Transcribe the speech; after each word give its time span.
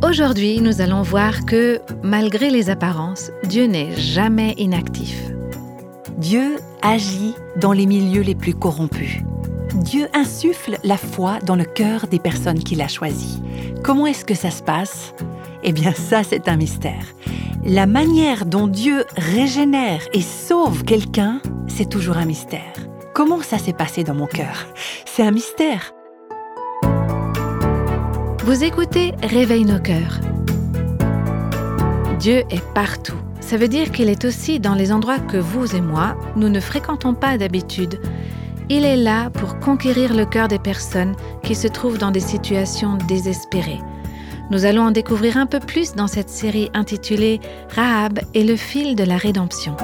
Aujourd'hui, 0.00 0.60
nous 0.60 0.80
allons 0.80 1.02
voir 1.02 1.44
que, 1.44 1.80
malgré 2.04 2.50
les 2.50 2.70
apparences, 2.70 3.32
Dieu 3.42 3.64
n'est 3.64 3.96
jamais 3.96 4.54
inactif. 4.56 5.20
Dieu 6.18 6.58
agit 6.82 7.34
dans 7.56 7.72
les 7.72 7.84
milieux 7.84 8.22
les 8.22 8.36
plus 8.36 8.54
corrompus. 8.54 9.18
Dieu 9.74 10.06
insuffle 10.14 10.78
la 10.84 10.96
foi 10.96 11.40
dans 11.40 11.56
le 11.56 11.64
cœur 11.64 12.06
des 12.06 12.20
personnes 12.20 12.60
qu'il 12.60 12.80
a 12.80 12.86
choisies. 12.86 13.42
Comment 13.82 14.06
est-ce 14.06 14.24
que 14.24 14.36
ça 14.36 14.52
se 14.52 14.62
passe? 14.62 15.14
Eh 15.64 15.72
bien 15.72 15.92
ça, 15.96 16.22
c'est 16.22 16.48
un 16.48 16.56
mystère. 16.56 17.04
La 17.64 17.86
manière 17.86 18.46
dont 18.46 18.68
Dieu 18.68 19.04
régénère 19.16 20.02
et 20.12 20.22
sauve 20.22 20.84
quelqu'un, 20.84 21.40
c'est 21.66 21.88
toujours 21.88 22.18
un 22.18 22.24
mystère. 22.24 22.72
Comment 23.14 23.42
ça 23.42 23.58
s'est 23.58 23.72
passé 23.72 24.04
dans 24.04 24.14
mon 24.14 24.26
cœur? 24.26 24.66
C'est 25.06 25.24
un 25.24 25.32
mystère. 25.32 25.92
Vous 28.48 28.64
écoutez 28.64 29.12
Réveille 29.22 29.66
nos 29.66 29.78
cœurs. 29.78 30.20
Dieu 32.18 32.44
est 32.48 32.64
partout. 32.72 33.18
Ça 33.40 33.58
veut 33.58 33.68
dire 33.68 33.92
qu'il 33.92 34.08
est 34.08 34.24
aussi 34.24 34.58
dans 34.58 34.74
les 34.74 34.90
endroits 34.90 35.18
que 35.18 35.36
vous 35.36 35.76
et 35.76 35.82
moi, 35.82 36.16
nous 36.34 36.48
ne 36.48 36.58
fréquentons 36.58 37.12
pas 37.12 37.36
d'habitude. 37.36 38.00
Il 38.70 38.86
est 38.86 38.96
là 38.96 39.28
pour 39.28 39.58
conquérir 39.58 40.14
le 40.14 40.24
cœur 40.24 40.48
des 40.48 40.58
personnes 40.58 41.14
qui 41.42 41.54
se 41.54 41.68
trouvent 41.68 41.98
dans 41.98 42.10
des 42.10 42.20
situations 42.20 42.96
désespérées. 43.06 43.82
Nous 44.50 44.64
allons 44.64 44.84
en 44.84 44.92
découvrir 44.92 45.36
un 45.36 45.44
peu 45.44 45.60
plus 45.60 45.94
dans 45.94 46.06
cette 46.06 46.30
série 46.30 46.70
intitulée 46.72 47.40
Rahab 47.76 48.18
et 48.32 48.44
le 48.44 48.56
fil 48.56 48.96
de 48.96 49.04
la 49.04 49.18
rédemption. 49.18 49.76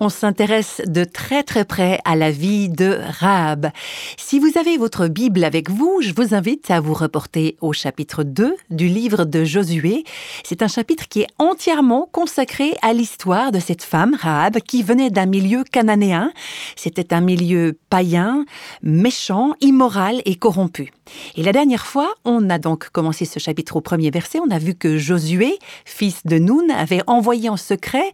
On 0.00 0.08
s'intéresse 0.08 0.82
de 0.86 1.04
très 1.04 1.42
très 1.42 1.64
près 1.64 2.00
à 2.04 2.16
la 2.16 2.30
vie 2.30 2.68
de 2.68 2.98
Rahab. 3.20 3.70
Si 4.16 4.38
vous 4.38 4.58
avez 4.58 4.76
votre 4.76 5.08
Bible 5.08 5.44
avec 5.44 5.70
vous, 5.70 6.00
je 6.00 6.12
vous 6.14 6.34
invite 6.34 6.70
à 6.70 6.80
vous 6.80 6.94
reporter 6.94 7.56
au 7.60 7.72
chapitre 7.72 8.22
2 8.22 8.56
du 8.70 8.88
livre 8.88 9.24
de 9.24 9.44
Josué. 9.44 10.04
C'est 10.44 10.62
un 10.62 10.68
chapitre 10.68 11.08
qui 11.08 11.22
est 11.22 11.28
entièrement 11.38 12.08
consacré 12.10 12.74
à 12.82 12.92
l'histoire 12.92 13.52
de 13.52 13.60
cette 13.60 13.82
femme, 13.82 14.16
Rahab, 14.18 14.58
qui 14.58 14.82
venait 14.82 15.10
d'un 15.10 15.26
milieu 15.26 15.64
cananéen. 15.64 16.32
C'était 16.76 17.14
un 17.14 17.20
milieu 17.20 17.78
païen, 17.90 18.44
méchant, 18.82 19.54
immoral 19.60 20.22
et 20.24 20.34
corrompu. 20.36 20.92
Et 21.36 21.42
la 21.42 21.52
dernière 21.52 21.86
fois, 21.86 22.14
on 22.24 22.48
a 22.50 22.58
donc 22.58 22.90
commencé 22.90 23.24
ce 23.24 23.38
chapitre 23.38 23.76
au 23.76 23.80
premier 23.80 24.10
verset, 24.10 24.38
on 24.40 24.50
a 24.50 24.58
vu 24.58 24.74
que 24.74 24.96
Josué, 24.98 25.58
fils 25.84 26.22
de 26.24 26.38
Nun, 26.38 26.70
avait 26.70 27.02
envoyé 27.06 27.48
en 27.48 27.56
secret 27.56 28.12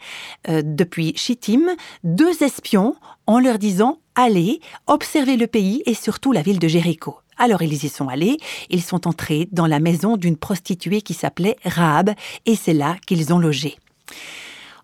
euh, 0.48 0.62
depuis 0.64 1.14
Chittim 1.16 1.62
deux 2.04 2.42
espions 2.42 2.96
en 3.26 3.38
leur 3.38 3.58
disant 3.58 3.98
Allez, 4.14 4.60
observez 4.86 5.36
le 5.36 5.46
pays 5.46 5.82
et 5.86 5.94
surtout 5.94 6.32
la 6.32 6.42
ville 6.42 6.58
de 6.58 6.68
Jéricho. 6.68 7.16
Alors 7.38 7.62
ils 7.62 7.84
y 7.84 7.88
sont 7.88 8.08
allés, 8.08 8.36
ils 8.68 8.82
sont 8.82 9.08
entrés 9.08 9.48
dans 9.50 9.66
la 9.66 9.80
maison 9.80 10.18
d'une 10.18 10.36
prostituée 10.36 11.00
qui 11.00 11.14
s'appelait 11.14 11.56
Rahab, 11.64 12.10
et 12.44 12.54
c'est 12.54 12.74
là 12.74 12.96
qu'ils 13.06 13.32
ont 13.32 13.38
logé. 13.38 13.78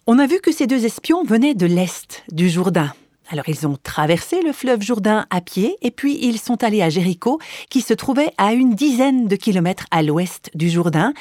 On 0.06 0.18
a 0.18 0.26
vu 0.26 0.40
que 0.40 0.52
ces 0.52 0.66
deux 0.66 0.86
espions 0.86 1.24
venaient 1.24 1.54
de 1.54 1.66
l'est 1.66 2.24
du 2.32 2.48
Jourdain. 2.48 2.94
Alors 3.28 3.48
ils 3.48 3.66
ont 3.66 3.76
traversé 3.82 4.40
le 4.42 4.52
fleuve 4.52 4.82
Jourdain 4.82 5.26
à 5.30 5.40
pied 5.40 5.76
et 5.82 5.90
puis 5.90 6.18
ils 6.22 6.38
sont 6.38 6.62
allés 6.62 6.82
à 6.82 6.90
Jéricho, 6.90 7.40
qui 7.70 7.80
se 7.80 7.94
trouvait 7.94 8.32
à 8.38 8.52
une 8.52 8.74
dizaine 8.74 9.26
de 9.26 9.36
kilomètres 9.36 9.86
à 9.90 10.02
l'ouest 10.02 10.50
du 10.54 10.70
Jourdain, 10.70 11.12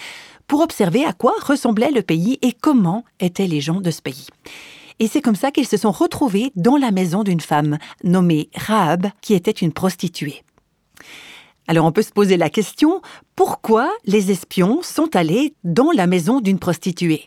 pour 0.47 0.61
observer 0.61 1.03
à 1.03 1.13
quoi 1.13 1.33
ressemblait 1.41 1.91
le 1.91 2.03
pays 2.03 2.37
et 2.43 2.53
comment 2.53 3.03
étaient 3.19 3.47
les 3.47 3.61
gens 3.61 3.81
de 3.81 3.89
ce 3.89 4.01
pays. 4.01 4.27
Et 4.99 5.07
c'est 5.07 5.21
comme 5.21 5.35
ça 5.35 5.51
qu'ils 5.51 5.67
se 5.67 5.77
sont 5.77 5.91
retrouvés 5.91 6.51
dans 6.55 6.77
la 6.77 6.91
maison 6.91 7.23
d'une 7.23 7.41
femme 7.41 7.79
nommée 8.03 8.49
Rahab, 8.55 9.07
qui 9.21 9.33
était 9.33 9.51
une 9.51 9.73
prostituée. 9.73 10.43
Alors 11.67 11.85
on 11.85 11.91
peut 11.91 12.03
se 12.03 12.11
poser 12.11 12.37
la 12.37 12.51
question, 12.51 13.01
pourquoi 13.35 13.89
les 14.05 14.29
espions 14.29 14.81
sont 14.83 15.15
allés 15.15 15.55
dans 15.63 15.91
la 15.91 16.05
maison 16.05 16.39
d'une 16.39 16.59
prostituée? 16.59 17.25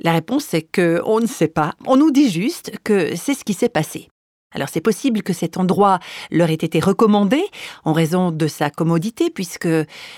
La 0.00 0.12
réponse 0.12 0.52
est 0.54 0.62
que 0.62 1.00
on 1.04 1.20
ne 1.20 1.26
sait 1.26 1.48
pas. 1.48 1.74
On 1.86 1.96
nous 1.96 2.10
dit 2.10 2.30
juste 2.30 2.72
que 2.84 3.14
c'est 3.16 3.34
ce 3.34 3.44
qui 3.44 3.54
s'est 3.54 3.68
passé. 3.68 4.08
Alors 4.54 4.68
c'est 4.68 4.80
possible 4.80 5.22
que 5.22 5.32
cet 5.32 5.56
endroit 5.56 5.98
leur 6.30 6.50
ait 6.50 6.54
été 6.54 6.78
recommandé 6.78 7.42
en 7.84 7.92
raison 7.92 8.30
de 8.30 8.46
sa 8.46 8.70
commodité 8.70 9.30
puisque 9.30 9.68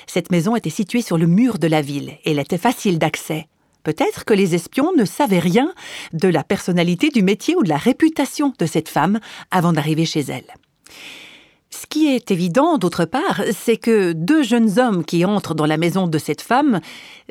cette 0.07 0.31
maison 0.31 0.57
était 0.57 0.71
située 0.71 1.03
sur 1.03 1.17
le 1.17 1.27
mur 1.27 1.59
de 1.59 1.67
la 1.67 1.81
ville 1.81 2.11
et 2.25 2.33
elle 2.33 2.39
était 2.39 2.59
facile 2.59 2.99
d'accès. 2.99 3.49
Peut-être 3.83 4.25
que 4.25 4.35
les 4.35 4.55
espions 4.55 4.93
ne 4.97 5.05
savaient 5.05 5.39
rien 5.39 5.73
de 6.13 6.29
la 6.29 6.43
personnalité 6.43 7.09
du 7.09 7.23
métier 7.23 7.57
ou 7.57 7.63
de 7.63 7.69
la 7.69 7.77
réputation 7.77 8.53
de 8.59 8.67
cette 8.67 8.89
femme 8.89 9.21
avant 9.51 9.73
d'arriver 9.73 10.05
chez 10.05 10.21
elle. 10.21 10.53
Ce 11.87 11.89
qui 11.89 12.09
est 12.09 12.33
évident, 12.33 12.79
d'autre 12.79 13.05
part, 13.05 13.43
c'est 13.53 13.77
que 13.77 14.13
deux 14.13 14.43
jeunes 14.43 14.81
hommes 14.81 15.05
qui 15.05 15.25
entrent 15.25 15.55
dans 15.55 15.67
la 15.67 15.77
maison 15.77 16.09
de 16.09 16.19
cette 16.19 16.43
femme, 16.43 16.81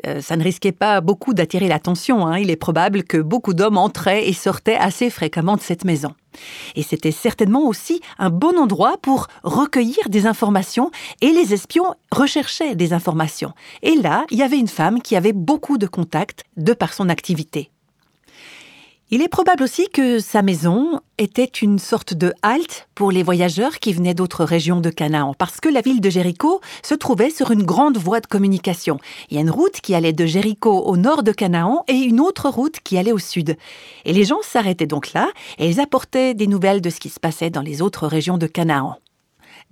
euh, 0.06 0.22
ça 0.22 0.34
ne 0.38 0.42
risquait 0.42 0.72
pas 0.72 1.02
beaucoup 1.02 1.34
d'attirer 1.34 1.68
l'attention. 1.68 2.26
Hein. 2.26 2.38
Il 2.38 2.50
est 2.50 2.56
probable 2.56 3.04
que 3.04 3.18
beaucoup 3.18 3.52
d'hommes 3.52 3.76
entraient 3.76 4.26
et 4.26 4.32
sortaient 4.32 4.78
assez 4.78 5.10
fréquemment 5.10 5.56
de 5.56 5.60
cette 5.60 5.84
maison. 5.84 6.14
Et 6.74 6.82
c'était 6.82 7.12
certainement 7.12 7.66
aussi 7.68 8.00
un 8.18 8.30
bon 8.30 8.58
endroit 8.58 8.96
pour 9.02 9.26
recueillir 9.42 10.08
des 10.08 10.26
informations, 10.26 10.90
et 11.20 11.32
les 11.32 11.52
espions 11.52 11.92
recherchaient 12.10 12.74
des 12.74 12.94
informations. 12.94 13.52
Et 13.82 13.96
là, 13.96 14.24
il 14.30 14.38
y 14.38 14.42
avait 14.42 14.58
une 14.58 14.68
femme 14.68 15.02
qui 15.02 15.16
avait 15.16 15.34
beaucoup 15.34 15.76
de 15.76 15.86
contacts 15.86 16.44
de 16.56 16.72
par 16.72 16.94
son 16.94 17.10
activité. 17.10 17.70
Il 19.12 19.22
est 19.22 19.28
probable 19.28 19.62
aussi 19.62 19.88
que 19.88 20.18
sa 20.18 20.42
maison 20.42 21.00
était 21.16 21.44
une 21.44 21.78
sorte 21.78 22.12
de 22.12 22.32
halte 22.42 22.88
pour 22.96 23.12
les 23.12 23.22
voyageurs 23.22 23.78
qui 23.78 23.92
venaient 23.92 24.14
d'autres 24.14 24.44
régions 24.44 24.80
de 24.80 24.90
Canaan, 24.90 25.32
parce 25.38 25.60
que 25.60 25.68
la 25.68 25.80
ville 25.80 26.00
de 26.00 26.10
Jéricho 26.10 26.60
se 26.82 26.94
trouvait 26.96 27.30
sur 27.30 27.52
une 27.52 27.62
grande 27.62 27.98
voie 27.98 28.18
de 28.18 28.26
communication. 28.26 28.98
Il 29.30 29.36
y 29.36 29.38
a 29.38 29.42
une 29.42 29.50
route 29.50 29.80
qui 29.80 29.94
allait 29.94 30.12
de 30.12 30.26
Jéricho 30.26 30.72
au 30.72 30.96
nord 30.96 31.22
de 31.22 31.30
Canaan 31.30 31.84
et 31.86 31.94
une 31.94 32.18
autre 32.18 32.48
route 32.48 32.80
qui 32.80 32.98
allait 32.98 33.12
au 33.12 33.20
sud. 33.20 33.56
Et 34.06 34.12
les 34.12 34.24
gens 34.24 34.42
s'arrêtaient 34.42 34.88
donc 34.88 35.12
là 35.12 35.28
et 35.58 35.68
ils 35.68 35.78
apportaient 35.78 36.34
des 36.34 36.48
nouvelles 36.48 36.80
de 36.80 36.90
ce 36.90 36.98
qui 36.98 37.08
se 37.08 37.20
passait 37.20 37.50
dans 37.50 37.62
les 37.62 37.82
autres 37.82 38.08
régions 38.08 38.38
de 38.38 38.48
Canaan. 38.48 38.96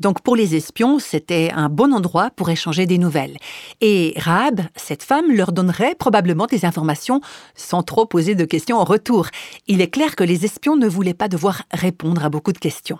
Donc 0.00 0.22
pour 0.22 0.36
les 0.36 0.56
espions, 0.56 0.98
c'était 0.98 1.50
un 1.54 1.68
bon 1.68 1.92
endroit 1.92 2.30
pour 2.30 2.50
échanger 2.50 2.86
des 2.86 2.98
nouvelles. 2.98 3.36
Et 3.80 4.14
Rahab, 4.16 4.60
cette 4.76 5.02
femme, 5.02 5.30
leur 5.30 5.52
donnerait 5.52 5.94
probablement 5.94 6.46
des 6.46 6.64
informations 6.64 7.20
sans 7.54 7.82
trop 7.82 8.06
poser 8.06 8.34
de 8.34 8.44
questions 8.44 8.78
en 8.78 8.84
retour. 8.84 9.28
Il 9.66 9.80
est 9.80 9.90
clair 9.90 10.16
que 10.16 10.24
les 10.24 10.44
espions 10.44 10.76
ne 10.76 10.88
voulaient 10.88 11.14
pas 11.14 11.28
devoir 11.28 11.62
répondre 11.72 12.24
à 12.24 12.28
beaucoup 12.28 12.52
de 12.52 12.58
questions. 12.58 12.98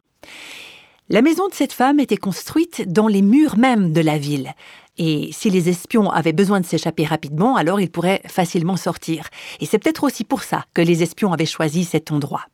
La 1.11 1.21
maison 1.21 1.49
de 1.49 1.55
cette 1.55 1.75
femme 1.75 2.01
était 2.01 2.17
construite 2.17 2.91
dans 2.91 3.09
les 3.09 3.21
murs 3.21 3.59
même 3.59 3.93
de 3.93 4.01
la 4.01 4.17
ville. 4.17 4.55
Et 4.97 5.31
si 5.33 5.51
les 5.51 5.69
espions 5.69 6.11
avaient 6.11 6.33
besoin 6.33 6.61
de 6.61 6.67
s'échapper 6.67 7.05
rapidement, 7.05 7.57
alors 7.57 7.81
ils 7.81 7.91
pourraient 7.91 8.23
facilement 8.27 8.77
sortir. 8.77 9.29
Et 9.61 9.67
c'est 9.67 9.79
peut-être 9.79 10.05
aussi 10.05 10.25
pour 10.25 10.43
ça 10.43 10.65
que 10.73 10.81
les 10.81 11.03
espions 11.03 11.33
avaient 11.33 11.45
choisi 11.45 11.85
cet 11.85 12.11
endroit. 12.11 12.47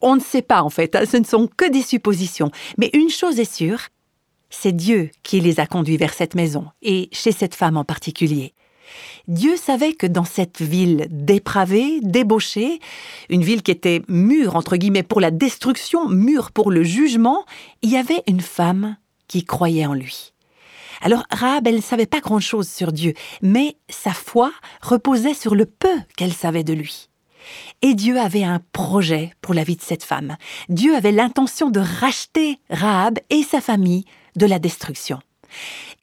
On 0.00 0.16
ne 0.16 0.20
sait 0.20 0.42
pas 0.42 0.62
en 0.62 0.70
fait, 0.70 0.96
hein, 0.96 1.04
ce 1.10 1.16
ne 1.16 1.24
sont 1.24 1.46
que 1.46 1.68
des 1.70 1.82
suppositions. 1.82 2.50
Mais 2.78 2.90
une 2.94 3.10
chose 3.10 3.38
est 3.38 3.52
sûre, 3.52 3.80
c'est 4.50 4.72
Dieu 4.72 5.10
qui 5.22 5.40
les 5.40 5.60
a 5.60 5.66
conduits 5.66 5.96
vers 5.96 6.14
cette 6.14 6.34
maison, 6.34 6.66
et 6.82 7.08
chez 7.12 7.32
cette 7.32 7.54
femme 7.54 7.76
en 7.76 7.84
particulier. 7.84 8.54
Dieu 9.28 9.56
savait 9.56 9.92
que 9.92 10.06
dans 10.06 10.24
cette 10.24 10.60
ville 10.60 11.06
dépravée, 11.10 12.00
débauchée, 12.02 12.80
une 13.28 13.44
ville 13.44 13.62
qui 13.62 13.70
était 13.70 14.02
mûre, 14.08 14.56
entre 14.56 14.76
guillemets, 14.76 15.04
pour 15.04 15.20
la 15.20 15.30
destruction, 15.30 16.08
mûre 16.08 16.50
pour 16.50 16.70
le 16.70 16.82
jugement, 16.82 17.44
il 17.82 17.90
y 17.90 17.96
avait 17.96 18.22
une 18.26 18.40
femme 18.40 18.96
qui 19.28 19.44
croyait 19.44 19.86
en 19.86 19.94
lui. 19.94 20.32
Alors 21.00 21.24
Rahab, 21.30 21.66
elle 21.66 21.76
ne 21.76 21.80
savait 21.80 22.06
pas 22.06 22.20
grand-chose 22.20 22.68
sur 22.68 22.92
Dieu, 22.92 23.14
mais 23.42 23.76
sa 23.88 24.12
foi 24.12 24.52
reposait 24.82 25.34
sur 25.34 25.54
le 25.54 25.66
peu 25.66 25.96
qu'elle 26.16 26.32
savait 26.32 26.64
de 26.64 26.74
lui. 26.74 27.09
Et 27.82 27.94
Dieu 27.94 28.18
avait 28.18 28.44
un 28.44 28.60
projet 28.72 29.32
pour 29.40 29.54
la 29.54 29.64
vie 29.64 29.76
de 29.76 29.82
cette 29.82 30.04
femme. 30.04 30.36
Dieu 30.68 30.94
avait 30.94 31.12
l'intention 31.12 31.70
de 31.70 31.80
racheter 31.80 32.58
Rahab 32.70 33.18
et 33.30 33.42
sa 33.42 33.60
famille 33.60 34.04
de 34.36 34.46
la 34.46 34.58
destruction. 34.58 35.20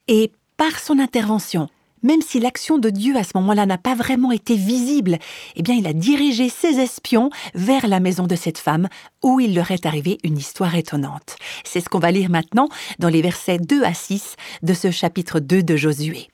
Et 0.08 0.32
par 0.56 0.78
son 0.78 0.98
intervention, 0.98 1.68
même 2.02 2.22
si 2.22 2.40
l'action 2.40 2.78
de 2.78 2.90
Dieu 2.90 3.16
à 3.16 3.24
ce 3.24 3.32
moment-là 3.36 3.66
n'a 3.66 3.78
pas 3.78 3.94
vraiment 3.94 4.32
été 4.32 4.54
visible, 4.54 5.18
eh 5.56 5.62
bien 5.62 5.74
il 5.74 5.86
a 5.86 5.92
dirigé 5.92 6.48
ses 6.48 6.78
espions 6.80 7.30
vers 7.54 7.86
la 7.86 8.00
maison 8.00 8.26
de 8.26 8.36
cette 8.36 8.58
femme 8.58 8.88
où 9.22 9.40
il 9.40 9.54
leur 9.54 9.70
est 9.70 9.86
arrivé 9.86 10.18
une 10.22 10.38
histoire 10.38 10.74
étonnante. 10.74 11.36
C'est 11.64 11.80
ce 11.80 11.88
qu'on 11.88 11.98
va 11.98 12.10
lire 12.10 12.30
maintenant 12.30 12.68
dans 12.98 13.08
les 13.08 13.22
versets 13.22 13.58
2 13.58 13.82
à 13.82 13.94
6 13.94 14.36
de 14.62 14.74
ce 14.74 14.90
chapitre 14.90 15.40
2 15.40 15.62
de 15.62 15.76
Josué. 15.76 16.28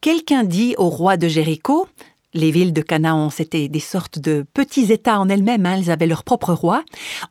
Quelqu'un 0.00 0.44
dit 0.44 0.74
au 0.78 0.88
roi 0.88 1.16
de 1.16 1.28
Jéricho, 1.28 1.88
les 2.36 2.50
villes 2.50 2.72
de 2.72 2.82
Canaan, 2.82 3.30
c'était 3.30 3.68
des 3.68 3.80
sortes 3.80 4.18
de 4.18 4.44
petits 4.54 4.92
États 4.92 5.18
en 5.18 5.28
elles-mêmes, 5.28 5.66
hein, 5.66 5.76
elles 5.78 5.90
avaient 5.90 6.06
leur 6.06 6.22
propre 6.22 6.52
roi. 6.52 6.84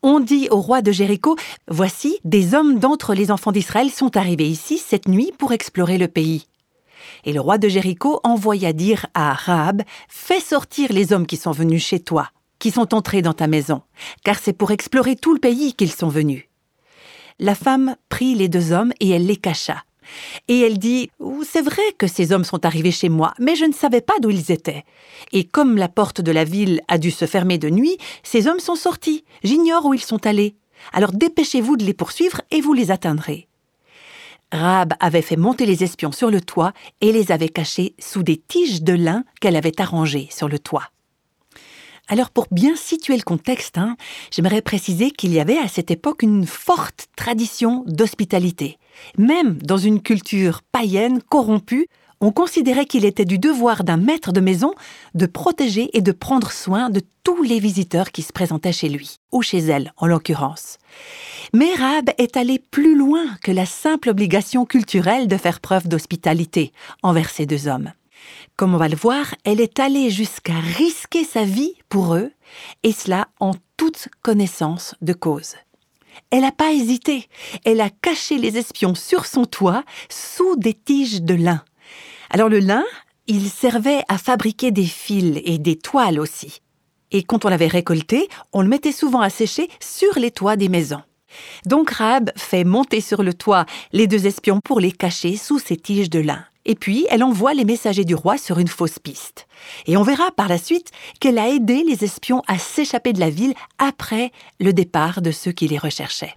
On 0.04 0.19
dit 0.19 0.48
au 0.52 0.60
roi 0.60 0.81
de 0.81 0.92
Jéricho, 0.92 1.36
Voici, 1.69 2.19
des 2.24 2.54
hommes 2.54 2.80
d'entre 2.80 3.13
les 3.13 3.31
enfants 3.31 3.52
d'Israël 3.52 3.90
sont 3.90 4.18
arrivés 4.18 4.48
ici 4.48 4.78
cette 4.78 5.07
nuit 5.07 5.31
pour 5.38 5.54
explorer 5.54 5.98
le 5.98 6.07
pays. 6.07 6.48
Et 7.24 7.34
le 7.34 7.40
roi 7.40 7.57
de 7.57 7.69
Jéricho 7.69 8.19
envoya 8.24 8.74
dire 8.74 9.06
à 9.13 9.34
Rahab, 9.34 9.84
Fais 10.10 10.40
sortir 10.40 10.92
les 10.92 11.13
hommes 11.13 11.28
qui 11.28 11.38
sont 11.38 11.51
venus 11.51 11.86
chez 11.86 12.00
toi, 12.00 12.30
qui 12.60 12.72
sont 12.72 12.94
entrés 12.94 13.22
dans 13.22 13.34
ta 13.34 13.48
maison, 13.48 13.81
car 14.24 14.40
c'est 14.40 14.54
pour 14.54 14.72
explorer 14.72 15.16
tout 15.16 15.34
le 15.34 15.40
pays 15.40 15.74
qu'ils 15.74 15.92
sont 15.92 16.10
venus. 16.10 16.46
La 17.40 17.54
femme 17.54 17.96
prit 18.10 18.34
les 18.34 18.48
deux 18.48 18.72
hommes 18.72 18.94
et 19.00 19.10
elle 19.10 19.25
les 19.25 19.36
cacha. 19.38 19.84
Et 20.48 20.62
elle 20.62 20.78
dit 20.78 21.10
C'est 21.44 21.62
vrai 21.62 21.84
que 21.98 22.07
ces 22.07 22.31
hommes 22.31 22.44
sont 22.44 22.66
arrivés 22.66 22.92
chez 22.92 23.10
moi, 23.10 23.34
mais 23.40 23.56
je 23.56 23.66
ne 23.66 23.74
savais 23.74 24.02
pas 24.02 24.16
d'où 24.22 24.30
ils 24.30 24.52
étaient. 24.52 24.84
Et 25.31 25.44
comme 25.44 25.78
la 25.78 25.90
porte 25.90 26.22
de 26.22 26.31
la 26.31 26.44
ville 26.44 26.81
a 26.88 26.98
dû 26.98 27.12
se 27.12 27.25
fermer 27.25 27.57
de 27.57 27.69
nuit, 27.69 27.98
ces 28.24 28.48
hommes 28.48 28.60
sont 28.60 28.75
sortis. 28.75 29.24
J'ignore 29.44 29.86
où 29.86 29.94
ils 29.94 30.04
sont 30.04 30.25
allés. 30.25 30.56
Alors 30.94 31.12
dépêchez-vous 31.12 31.78
de 31.78 31.86
les 31.86 31.94
poursuivre 31.94 32.42
et 32.52 32.62
vous 32.62 32.74
les 32.74 32.92
atteindrez. 32.92 33.48
Rahab 34.52 34.94
avait 35.00 35.22
fait 35.22 35.36
monter 35.36 35.66
les 35.66 35.84
espions 35.84 36.12
sur 36.12 36.30
le 36.30 36.40
toit 36.40 36.74
et 37.01 37.12
les 37.12 37.31
avait 37.31 37.50
cachés 37.50 37.96
sous 38.00 38.24
des 38.24 38.38
tiges 38.38 38.84
de 38.84 38.94
lin 38.94 39.24
qu'elle 39.42 39.56
avait 39.56 39.81
arrangées 39.81 40.28
sur 40.31 40.48
le 40.48 40.60
toit. 40.60 40.90
Alors 42.08 42.30
pour 42.30 42.48
bien 42.51 42.75
situer 42.75 43.18
le 43.18 43.24
contexte, 43.24 43.80
hein, 43.80 43.98
j'aimerais 44.31 44.62
préciser 44.62 45.10
qu'il 45.10 45.34
y 45.34 45.40
avait 45.40 45.58
à 45.58 45.68
cette 45.68 45.90
époque 45.90 46.22
une 46.22 46.46
forte 46.46 47.08
tradition 47.16 47.84
d'hospitalité. 47.88 48.78
Même 49.18 49.57
dans 49.62 49.77
une 49.77 50.01
culture 50.01 50.62
païenne 50.71 51.21
corrompue, 51.21 51.88
on 52.21 52.31
considérait 52.31 52.86
qu'il 52.86 53.06
était 53.06 53.25
du 53.25 53.38
devoir 53.38 53.83
d'un 53.83 53.97
maître 53.97 54.31
de 54.31 54.39
maison 54.39 54.74
de 55.13 55.25
protéger 55.25 55.89
et 55.94 56.01
de 56.01 56.12
prendre 56.12 56.51
soin 56.51 56.89
de 56.89 57.01
tous 57.24 57.44
les 57.44 57.59
visiteurs 57.59 58.12
qui 58.12 58.21
se 58.21 58.33
présentaient 58.33 58.71
chez 58.71 58.89
lui, 58.89 59.18
ou 59.31 59.42
chez 59.42 59.59
elle 59.59 59.94
en 59.97 60.07
l'occurrence. 60.07 60.77
Mais 61.53 61.74
Rab 61.74 62.09
est 62.18 62.38
allé 62.38 62.59
plus 62.59 62.97
loin 62.97 63.25
que 63.44 63.51
la 63.51 63.65
simple 63.65 64.09
obligation 64.09 64.65
culturelle 64.65 65.27
de 65.27 65.38
faire 65.38 65.59
preuve 65.59 65.88
d'hospitalité 65.88 66.71
envers 67.03 67.30
ces 67.30 67.45
deux 67.45 67.68
hommes. 67.68 67.91
Comme 68.56 68.74
on 68.74 68.80
va 68.80 68.88
le 68.88 68.95
voir, 68.95 69.36
elle 69.44 69.59
est 69.59 69.80
allée 69.80 70.09
jusqu'à 70.09 70.59
risquer 70.59 71.24
sa 71.24 71.44
vie 71.44 71.74
pour 71.89 72.15
eux, 72.15 72.31
et 72.83 72.91
cela 72.91 73.27
en 73.39 73.51
toute 73.77 74.07
connaissance 74.21 74.95
de 75.01 75.13
cause. 75.13 75.56
Elle 76.31 76.41
n'a 76.41 76.51
pas 76.51 76.71
hésité, 76.71 77.27
elle 77.63 77.81
a 77.81 77.89
caché 77.89 78.38
les 78.38 78.57
espions 78.57 78.95
sur 78.95 79.25
son 79.25 79.45
toit 79.45 79.83
sous 80.09 80.56
des 80.56 80.73
tiges 80.73 81.21
de 81.21 81.33
lin. 81.33 81.63
Alors 82.29 82.50
le 82.50 82.59
lin, 82.59 82.83
il 83.27 83.50
servait 83.50 84.03
à 84.07 84.17
fabriquer 84.17 84.71
des 84.71 84.85
fils 84.85 85.41
et 85.45 85.57
des 85.57 85.77
toiles 85.77 86.19
aussi. 86.19 86.62
Et 87.12 87.23
quand 87.23 87.45
on 87.45 87.50
l'avait 87.50 87.67
récolté, 87.67 88.27
on 88.53 88.62
le 88.62 88.67
mettait 88.67 88.91
souvent 88.91 89.21
à 89.21 89.29
sécher 89.29 89.69
sur 89.79 90.19
les 90.19 90.31
toits 90.31 90.56
des 90.56 90.69
maisons. 90.69 91.01
Donc 91.65 91.91
Rab 91.91 92.31
fait 92.35 92.63
monter 92.63 93.01
sur 93.01 93.23
le 93.23 93.33
toit 93.33 93.65
les 93.91 94.07
deux 94.07 94.25
espions 94.25 94.59
pour 94.63 94.79
les 94.79 94.91
cacher 94.91 95.38
sous 95.38 95.59
ces 95.59 95.77
tiges 95.77 96.09
de 96.09 96.19
lin. 96.19 96.45
Et 96.65 96.75
puis, 96.75 97.06
elle 97.09 97.23
envoie 97.23 97.53
les 97.53 97.63
messagers 97.63 98.06
du 98.06 98.15
roi 98.15 98.38
sur 98.38 98.57
une 98.57 98.67
fausse 98.67 98.97
piste. 98.97 99.47
Et 99.85 99.97
on 99.97 100.03
verra 100.03 100.31
par 100.31 100.47
la 100.47 100.57
suite 100.57 100.91
qu'elle 101.19 101.38
a 101.38 101.50
aidé 101.50 101.83
les 101.83 102.03
espions 102.03 102.41
à 102.47 102.57
s'échapper 102.57 103.13
de 103.13 103.19
la 103.19 103.29
ville 103.29 103.53
après 103.77 104.31
le 104.59 104.73
départ 104.73 105.21
de 105.21 105.31
ceux 105.31 105.51
qui 105.51 105.67
les 105.67 105.77
recherchaient. 105.77 106.35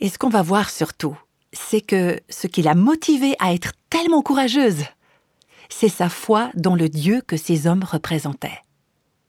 Et 0.00 0.08
ce 0.08 0.18
qu'on 0.18 0.28
va 0.28 0.42
voir 0.42 0.70
surtout, 0.70 1.16
c'est 1.52 1.80
que 1.80 2.20
ce 2.28 2.48
qui 2.48 2.62
l'a 2.62 2.74
motivée 2.74 3.36
à 3.38 3.54
être 3.54 3.72
tellement 3.90 4.22
courageuse, 4.22 4.84
c'est 5.68 5.88
sa 5.88 6.08
foi 6.08 6.50
dans 6.54 6.74
le 6.74 6.88
Dieu 6.88 7.22
que 7.24 7.36
ces 7.36 7.68
hommes 7.68 7.84
représentaient. 7.84 8.64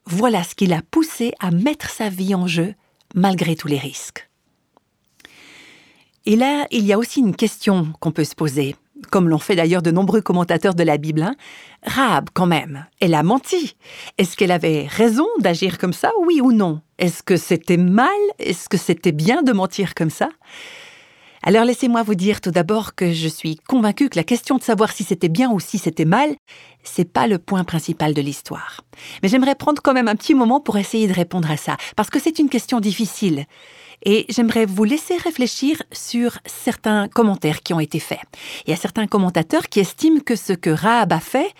Voilà 0.06 0.42
ce 0.42 0.56
qui 0.56 0.66
l'a 0.66 0.82
poussée 0.90 1.32
à 1.38 1.52
mettre 1.52 1.88
sa 1.90 2.08
vie 2.08 2.34
en 2.34 2.48
jeu 2.48 2.74
malgré 3.14 3.54
tous 3.54 3.68
les 3.68 3.78
risques. 3.78 4.28
Et 6.26 6.36
là, 6.36 6.66
il 6.70 6.84
y 6.84 6.92
a 6.92 6.98
aussi 6.98 7.20
une 7.20 7.36
question 7.36 7.92
qu'on 8.00 8.12
peut 8.12 8.24
se 8.24 8.34
poser 8.34 8.76
comme 9.10 9.28
l'ont 9.28 9.38
fait 9.38 9.56
d'ailleurs 9.56 9.82
de 9.82 9.90
nombreux 9.90 10.20
commentateurs 10.20 10.74
de 10.74 10.82
la 10.82 10.96
Bible, 10.96 11.22
hein, 11.22 11.34
Rahab, 11.84 12.28
quand 12.32 12.46
même, 12.46 12.86
elle 13.00 13.14
a 13.14 13.22
menti. 13.22 13.76
Est-ce 14.18 14.36
qu'elle 14.36 14.50
avait 14.50 14.86
raison 14.88 15.26
d'agir 15.40 15.78
comme 15.78 15.92
ça, 15.92 16.10
oui 16.20 16.40
ou 16.40 16.52
non? 16.52 16.80
Est-ce 16.98 17.22
que 17.22 17.36
c'était 17.36 17.76
mal? 17.76 18.08
Est-ce 18.38 18.68
que 18.68 18.76
c'était 18.76 19.12
bien 19.12 19.42
de 19.42 19.52
mentir 19.52 19.94
comme 19.94 20.10
ça? 20.10 20.28
Alors 21.44 21.64
laissez-moi 21.64 22.04
vous 22.04 22.14
dire 22.14 22.40
tout 22.40 22.52
d'abord 22.52 22.94
que 22.94 23.12
je 23.12 23.26
suis 23.26 23.56
convaincue 23.56 24.08
que 24.08 24.16
la 24.16 24.22
question 24.22 24.58
de 24.58 24.62
savoir 24.62 24.92
si 24.92 25.02
c'était 25.02 25.28
bien 25.28 25.50
ou 25.50 25.58
si 25.58 25.76
c'était 25.76 26.04
mal, 26.04 26.36
c'est 26.84 27.12
pas 27.12 27.26
le 27.26 27.38
point 27.38 27.64
principal 27.64 28.14
de 28.14 28.22
l'histoire. 28.22 28.82
Mais 29.22 29.28
j'aimerais 29.28 29.56
prendre 29.56 29.82
quand 29.82 29.92
même 29.92 30.06
un 30.06 30.14
petit 30.14 30.34
moment 30.34 30.60
pour 30.60 30.78
essayer 30.78 31.08
de 31.08 31.12
répondre 31.12 31.50
à 31.50 31.56
ça, 31.56 31.76
parce 31.96 32.10
que 32.10 32.20
c'est 32.20 32.38
une 32.38 32.48
question 32.48 32.78
difficile. 32.78 33.46
Et 34.04 34.26
j'aimerais 34.28 34.66
vous 34.66 34.84
laisser 34.84 35.16
réfléchir 35.16 35.82
sur 35.92 36.38
certains 36.44 37.08
commentaires 37.08 37.62
qui 37.62 37.72
ont 37.72 37.80
été 37.80 38.00
faits. 38.00 38.20
Il 38.66 38.70
y 38.70 38.72
a 38.72 38.76
certains 38.76 39.06
commentateurs 39.06 39.68
qui 39.68 39.80
estiment 39.80 40.20
que 40.20 40.36
ce 40.36 40.52
que 40.52 40.70
Rahab 40.70 41.12
a 41.12 41.20
fait 41.20 41.52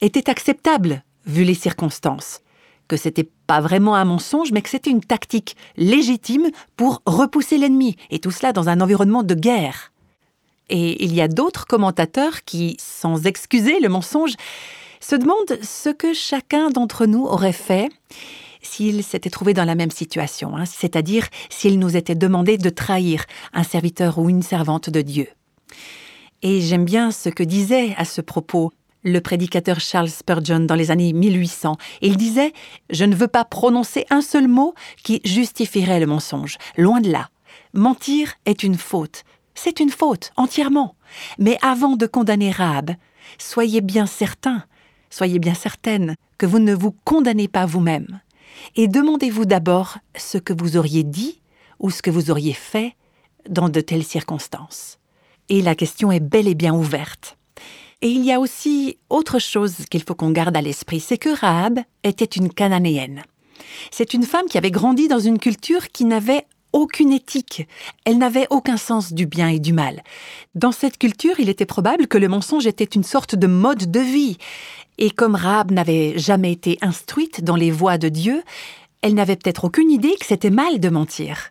était 0.00 0.30
acceptable, 0.30 1.04
vu 1.26 1.44
les 1.44 1.54
circonstances. 1.54 2.40
Que 2.88 2.96
c'était 2.96 3.28
pas 3.46 3.60
vraiment 3.60 3.94
un 3.94 4.04
mensonge, 4.04 4.50
mais 4.50 4.62
que 4.62 4.70
c'était 4.70 4.90
une 4.90 5.04
tactique 5.04 5.56
légitime 5.76 6.50
pour 6.76 7.02
repousser 7.06 7.58
l'ennemi, 7.58 7.96
et 8.10 8.18
tout 8.18 8.30
cela 8.30 8.52
dans 8.52 8.68
un 8.68 8.80
environnement 8.80 9.22
de 9.22 9.34
guerre. 9.34 9.92
Et 10.70 11.04
il 11.04 11.14
y 11.14 11.20
a 11.20 11.28
d'autres 11.28 11.66
commentateurs 11.66 12.44
qui, 12.44 12.76
sans 12.78 13.26
excuser 13.26 13.78
le 13.80 13.88
mensonge, 13.88 14.34
se 15.00 15.16
demandent 15.16 15.58
ce 15.62 15.90
que 15.90 16.14
chacun 16.14 16.70
d'entre 16.70 17.06
nous 17.06 17.24
aurait 17.24 17.52
fait 17.52 17.90
s'il 18.62 19.02
s'était 19.02 19.30
trouvé 19.30 19.54
dans 19.54 19.64
la 19.64 19.74
même 19.74 19.90
situation, 19.90 20.56
hein, 20.56 20.64
c'est-à-dire 20.64 21.28
s'il 21.48 21.78
nous 21.78 21.96
était 21.96 22.14
demandé 22.14 22.58
de 22.58 22.70
trahir 22.70 23.24
un 23.52 23.62
serviteur 23.62 24.18
ou 24.18 24.28
une 24.28 24.42
servante 24.42 24.90
de 24.90 25.02
Dieu. 25.02 25.28
Et 26.42 26.60
j'aime 26.60 26.84
bien 26.84 27.10
ce 27.10 27.28
que 27.28 27.42
disait 27.42 27.94
à 27.96 28.04
ce 28.04 28.20
propos 28.20 28.72
le 29.02 29.20
prédicateur 29.20 29.80
Charles 29.80 30.10
Spurgeon 30.10 30.60
dans 30.60 30.74
les 30.74 30.90
années 30.90 31.12
1800. 31.12 31.76
Il 32.02 32.16
disait 32.16 32.52
Je 32.90 33.04
ne 33.04 33.14
veux 33.14 33.28
pas 33.28 33.44
prononcer 33.44 34.06
un 34.10 34.20
seul 34.20 34.48
mot 34.48 34.74
qui 35.02 35.20
justifierait 35.24 36.00
le 36.00 36.06
mensonge. 36.06 36.58
Loin 36.76 37.00
de 37.00 37.10
là. 37.10 37.28
Mentir 37.72 38.34
est 38.46 38.62
une 38.62 38.76
faute. 38.76 39.24
C'est 39.54 39.80
une 39.80 39.90
faute, 39.90 40.32
entièrement. 40.36 40.94
Mais 41.38 41.58
avant 41.62 41.96
de 41.96 42.06
condamner 42.06 42.50
Rahab, 42.50 42.92
soyez 43.38 43.80
bien 43.80 44.06
certains, 44.06 44.64
soyez 45.10 45.38
bien 45.38 45.54
certaine 45.54 46.14
que 46.38 46.46
vous 46.46 46.58
ne 46.58 46.74
vous 46.74 46.94
condamnez 47.04 47.48
pas 47.48 47.66
vous-même 47.66 48.20
et 48.76 48.88
demandez-vous 48.88 49.44
d'abord 49.44 49.98
ce 50.16 50.38
que 50.38 50.52
vous 50.52 50.76
auriez 50.76 51.02
dit 51.02 51.40
ou 51.78 51.90
ce 51.90 52.02
que 52.02 52.10
vous 52.10 52.30
auriez 52.30 52.52
fait 52.52 52.94
dans 53.48 53.68
de 53.68 53.80
telles 53.80 54.04
circonstances. 54.04 54.98
Et 55.48 55.62
la 55.62 55.74
question 55.74 56.12
est 56.12 56.20
bel 56.20 56.46
et 56.46 56.54
bien 56.54 56.74
ouverte. 56.74 57.36
Et 58.02 58.08
il 58.08 58.24
y 58.24 58.32
a 58.32 58.40
aussi 58.40 58.98
autre 59.10 59.38
chose 59.38 59.76
qu'il 59.90 60.02
faut 60.02 60.14
qu'on 60.14 60.30
garde 60.30 60.56
à 60.56 60.62
l'esprit, 60.62 61.00
c'est 61.00 61.18
que 61.18 61.38
Rahab 61.38 61.80
était 62.02 62.24
une 62.24 62.52
cananéenne. 62.52 63.22
C'est 63.90 64.14
une 64.14 64.22
femme 64.22 64.46
qui 64.46 64.56
avait 64.58 64.70
grandi 64.70 65.08
dans 65.08 65.18
une 65.18 65.38
culture 65.38 65.88
qui 65.88 66.04
n'avait 66.04 66.46
aucune 66.72 67.12
éthique. 67.12 67.66
Elle 68.04 68.18
n'avait 68.18 68.46
aucun 68.50 68.76
sens 68.76 69.12
du 69.12 69.26
bien 69.26 69.48
et 69.48 69.58
du 69.58 69.72
mal. 69.72 70.02
Dans 70.54 70.72
cette 70.72 70.98
culture, 70.98 71.38
il 71.38 71.48
était 71.48 71.66
probable 71.66 72.06
que 72.06 72.18
le 72.18 72.28
mensonge 72.28 72.66
était 72.66 72.84
une 72.84 73.04
sorte 73.04 73.34
de 73.34 73.46
mode 73.46 73.90
de 73.90 74.00
vie. 74.00 74.38
Et 74.98 75.10
comme 75.10 75.34
Rahab 75.34 75.70
n'avait 75.70 76.18
jamais 76.18 76.52
été 76.52 76.78
instruite 76.82 77.42
dans 77.42 77.56
les 77.56 77.70
voies 77.70 77.98
de 77.98 78.08
Dieu, 78.08 78.42
elle 79.02 79.14
n'avait 79.14 79.36
peut-être 79.36 79.64
aucune 79.64 79.90
idée 79.90 80.14
que 80.20 80.26
c'était 80.26 80.50
mal 80.50 80.78
de 80.78 80.88
mentir. 80.88 81.50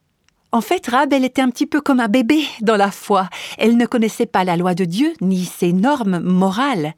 En 0.51 0.61
fait, 0.61 0.87
Rahab, 0.87 1.13
elle 1.13 1.25
était 1.25 1.41
un 1.41 1.49
petit 1.49 1.67
peu 1.67 1.79
comme 1.79 1.99
un 1.99 2.07
bébé 2.07 2.43
dans 2.61 2.77
la 2.77 2.91
foi. 2.91 3.29
Elle 3.57 3.77
ne 3.77 3.85
connaissait 3.85 4.25
pas 4.25 4.43
la 4.43 4.57
loi 4.57 4.73
de 4.73 4.85
Dieu 4.85 5.13
ni 5.21 5.45
ses 5.45 5.73
normes 5.73 6.19
morales. 6.19 6.95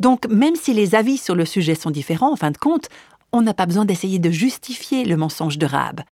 Donc, 0.00 0.26
même 0.28 0.56
si 0.56 0.74
les 0.74 0.94
avis 0.94 1.18
sur 1.18 1.34
le 1.34 1.44
sujet 1.44 1.74
sont 1.74 1.90
différents, 1.90 2.32
en 2.32 2.36
fin 2.36 2.50
de 2.50 2.56
compte, 2.56 2.88
on 3.32 3.42
n'a 3.42 3.54
pas 3.54 3.66
besoin 3.66 3.84
d'essayer 3.84 4.20
de 4.20 4.30
justifier 4.30 5.04
le 5.04 5.16
mensonge 5.16 5.58
de 5.58 5.66
Rahab. 5.66 6.02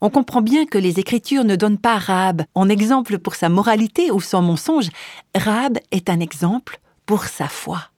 On 0.00 0.10
comprend 0.10 0.42
bien 0.42 0.64
que 0.64 0.78
les 0.78 1.00
Écritures 1.00 1.44
ne 1.44 1.56
donnent 1.56 1.78
pas 1.78 1.98
Rahab 1.98 2.42
en 2.54 2.68
exemple 2.68 3.18
pour 3.18 3.34
sa 3.34 3.48
moralité 3.48 4.10
ou 4.12 4.20
son 4.20 4.42
mensonge. 4.42 4.90
Rahab 5.34 5.78
est 5.90 6.08
un 6.08 6.20
exemple 6.20 6.80
pour 7.04 7.24
sa 7.24 7.48
foi. 7.48 7.90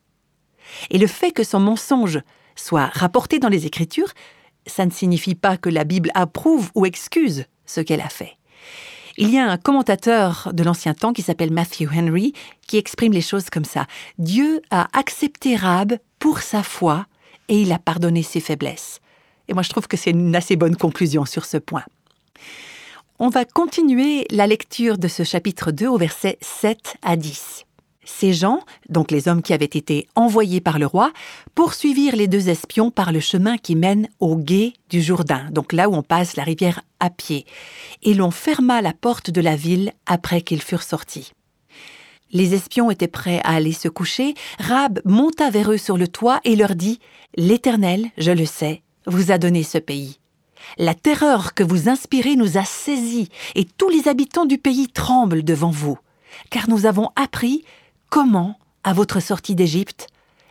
Et 0.91 0.99
le 0.99 1.07
fait 1.07 1.33
que 1.33 1.45
son 1.45 1.61
mensonge 1.61 2.21
soit 2.57 2.87
rapporté 2.87 3.39
dans 3.39 3.49
les 3.49 3.67
Écritures, 3.67 4.13
ça 4.67 4.87
ne 4.87 4.91
signifie 4.91 5.35
pas 5.35 5.57
que 5.57 5.69
la 5.69 5.85
Bible 5.85 6.11
approuve 6.15 6.71
ou 6.75 6.87
excuse 6.87 7.45
ce 7.67 7.81
qu'elle 7.81 8.01
a 8.01 8.09
fait. 8.09 8.37
Il 9.19 9.31
y 9.31 9.39
a 9.39 9.51
un 9.51 9.59
commentateur 9.59 10.51
de 10.55 10.63
l'Ancien 10.63 10.95
Temps 10.95 11.13
qui 11.13 11.23
s'appelle 11.23 11.53
Matthew 11.53 11.89
Henry 11.95 12.33
qui 12.67 12.79
exprime 12.79 13.13
les 13.13 13.21
choses 13.21 13.51
comme 13.51 13.65
ça. 13.65 13.87
Dieu 14.19 14.63
a 14.71 14.89
accepté 14.99 15.57
Rahab 15.57 15.99
pour 16.19 16.41
sa 16.41 16.63
foi 16.63 17.07
et 17.49 17.61
il 17.61 17.73
a 17.73 17.79
pardonné 17.79 18.23
ses 18.23 18.41
faiblesses. 18.41 19.01
Et 19.51 19.53
moi, 19.53 19.65
je 19.65 19.69
trouve 19.69 19.89
que 19.89 19.97
c'est 19.97 20.11
une 20.11 20.37
assez 20.37 20.55
bonne 20.55 20.77
conclusion 20.77 21.25
sur 21.25 21.45
ce 21.45 21.57
point. 21.57 21.83
On 23.19 23.29
va 23.29 23.45
continuer 23.45 24.27
la 24.31 24.47
lecture 24.47 24.97
de 24.97 25.09
ce 25.09 25.25
chapitre 25.25 25.73
2 25.73 25.89
au 25.89 25.99
verset 25.99 26.39
7 26.41 26.97
à 27.03 27.17
10. 27.17 27.67
Ces 28.05 28.33
gens, 28.33 28.61
donc 28.89 29.11
les 29.11 29.27
hommes 29.27 29.43
qui 29.43 29.53
avaient 29.53 29.65
été 29.65 30.07
envoyés 30.15 30.61
par 30.61 30.79
le 30.79 30.87
roi, 30.87 31.13
poursuivirent 31.57 32.15
les 32.15 32.29
deux 32.29 32.49
espions 32.49 32.93
par 32.93 33.13
le 33.13 33.19
chemin 33.19 33.59
qui 33.59 33.75
mène 33.75 34.09
au 34.21 34.37
gué 34.37 34.73
du 34.89 35.03
Jourdain, 35.03 35.49
donc 35.51 35.73
là 35.73 35.89
où 35.89 35.95
on 35.95 36.03
passe 36.03 36.37
la 36.37 36.45
rivière 36.45 36.83
à 37.01 37.11
pied, 37.11 37.45
et 38.03 38.15
l'on 38.15 38.31
ferma 38.31 38.81
la 38.81 38.93
porte 38.93 39.31
de 39.31 39.41
la 39.41 39.57
ville 39.57 39.93
après 40.07 40.43
qu'ils 40.43 40.63
furent 40.63 40.85
sortis. 40.85 41.33
Les 42.33 42.55
espions 42.55 42.91
étaient 42.91 43.09
prêts 43.09 43.41
à 43.43 43.55
aller 43.55 43.73
se 43.73 43.89
coucher. 43.89 44.35
Rab 44.61 45.01
monta 45.05 45.51
vers 45.51 45.73
eux 45.73 45.79
sur 45.79 45.99
le 45.99 46.07
toit 46.07 46.41
et 46.45 46.55
leur 46.55 46.77
dit 46.77 47.01
L'Éternel, 47.37 48.07
je 48.17 48.31
le 48.31 48.47
sais, 48.47 48.83
vous 49.07 49.31
a 49.31 49.39
donné 49.39 49.63
ce 49.63 49.79
pays. 49.79 50.19
La 50.79 50.95
terreur 50.95 51.55
que 51.55 51.65
vous 51.65 51.89
inspirez 51.89 52.37
nous 52.37 52.59
a 52.59 52.65
saisis, 52.65 53.29
et 53.55 53.65
tous 53.65 53.89
les 53.89 54.09
habitants 54.09 54.47
du 54.47 54.59
pays 54.59 54.89
tremblent 54.89 55.43
devant 55.43 55.71
vous. 55.71 55.99
car 56.51 56.69
nous 56.69 56.87
avons 56.87 57.11
appris 57.17 57.65
comment, 58.09 58.57
à 58.85 58.93
votre 58.93 59.21
sortie 59.21 59.55
d'Égypte, 59.55 60.09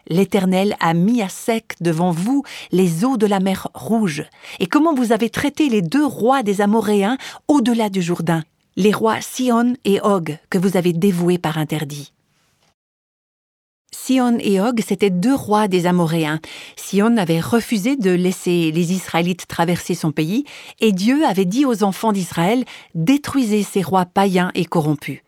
l'Éternel 0.08 0.76
a 0.80 0.94
mis 0.94 1.22
à 1.22 1.30
sec 1.30 1.76
devant 1.82 2.12
vous 2.12 2.44
les 2.72 3.06
eaux 3.06 3.18
de 3.18 3.26
la 3.26 3.40
mer 3.40 3.68
Rouge, 3.74 4.24
et 4.60 4.68
comment 4.68 4.94
vous 4.94 5.12
avez 5.12 5.30
traité 5.30 5.70
les 5.70 5.82
deux 5.82 6.06
rois 6.06 6.44
des 6.44 6.62
Amoréens 6.62 7.18
au-delà 7.48 7.90
du 7.90 8.02
Jourdain, 8.02 8.44
les 8.76 8.92
rois 8.92 9.22
Sion 9.22 9.76
et 9.86 10.00
Og 10.02 10.38
que 10.50 10.58
vous 10.58 10.78
avez 10.78 10.94
dévoués 10.94 11.38
par 11.38 11.58
interdit. 11.58 12.14
Sion 13.92 14.38
et 14.40 14.60
Og, 14.60 14.82
c'étaient 14.86 15.10
deux 15.10 15.34
rois 15.34 15.68
des 15.68 15.86
Amoréens. 15.86 16.40
Sion 16.76 17.18
avait 17.18 17.40
refusé 17.40 17.96
de 17.96 18.12
laisser 18.12 18.72
les 18.72 18.94
Israélites 18.94 19.48
traverser 19.48 19.96
son 19.96 20.12
pays, 20.12 20.46
et 20.80 20.92
Dieu 20.92 21.26
avait 21.26 21.46
dit 21.46 21.66
aux 21.66 21.84
enfants 21.84 22.12
d'Israël 22.12 22.66
détruisez 22.96 23.64
ces 23.64 23.82
rois 23.82 24.06
païens 24.06 24.52
et 24.56 24.66
corrompus. 24.66 25.22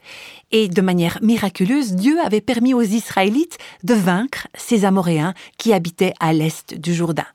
Et 0.51 0.67
de 0.67 0.81
manière 0.81 1.19
miraculeuse, 1.21 1.93
Dieu 1.93 2.19
avait 2.19 2.41
permis 2.41 2.73
aux 2.73 2.81
Israélites 2.81 3.57
de 3.83 3.93
vaincre 3.93 4.47
ces 4.53 4.85
Amoréens 4.85 5.33
qui 5.57 5.73
habitaient 5.73 6.13
à 6.19 6.33
l'est 6.33 6.73
du 6.73 6.93
Jourdain. 6.93 7.27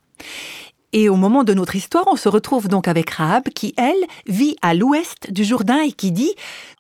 Et 0.93 1.09
au 1.09 1.17
moment 1.17 1.45
de 1.45 1.55
notre 1.55 1.77
histoire, 1.77 2.07
on 2.11 2.17
se 2.17 2.29
retrouve 2.29 2.69
donc 2.69 2.89
avec 2.89 3.11
Rahab 3.11 3.49
qui, 3.51 3.75
elle, 3.77 4.07
vit 4.27 4.57
à 4.63 4.75
l'ouest 4.75 5.31
du 5.31 5.45
Jourdain 5.45 5.81
et 5.83 5.93
qui 5.93 6.13
dit 6.13 6.35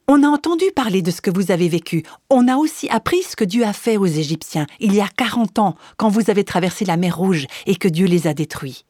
On 0.08 0.22
a 0.22 0.28
entendu 0.28 0.64
parler 0.74 1.02
de 1.02 1.10
ce 1.10 1.20
que 1.20 1.30
vous 1.30 1.50
avez 1.50 1.68
vécu. 1.68 2.04
On 2.30 2.48
a 2.48 2.56
aussi 2.56 2.88
appris 2.88 3.22
ce 3.22 3.36
que 3.36 3.44
Dieu 3.44 3.64
a 3.64 3.72
fait 3.72 3.96
aux 3.96 4.06
Égyptiens 4.06 4.66
il 4.80 4.94
y 4.94 5.00
a 5.00 5.08
40 5.08 5.58
ans, 5.58 5.76
quand 5.96 6.08
vous 6.08 6.30
avez 6.30 6.44
traversé 6.44 6.84
la 6.84 6.96
mer 6.96 7.16
Rouge 7.16 7.46
et 7.66 7.76
que 7.76 7.88
Dieu 7.88 8.06
les 8.06 8.26
a 8.26 8.34
détruits. 8.34 8.84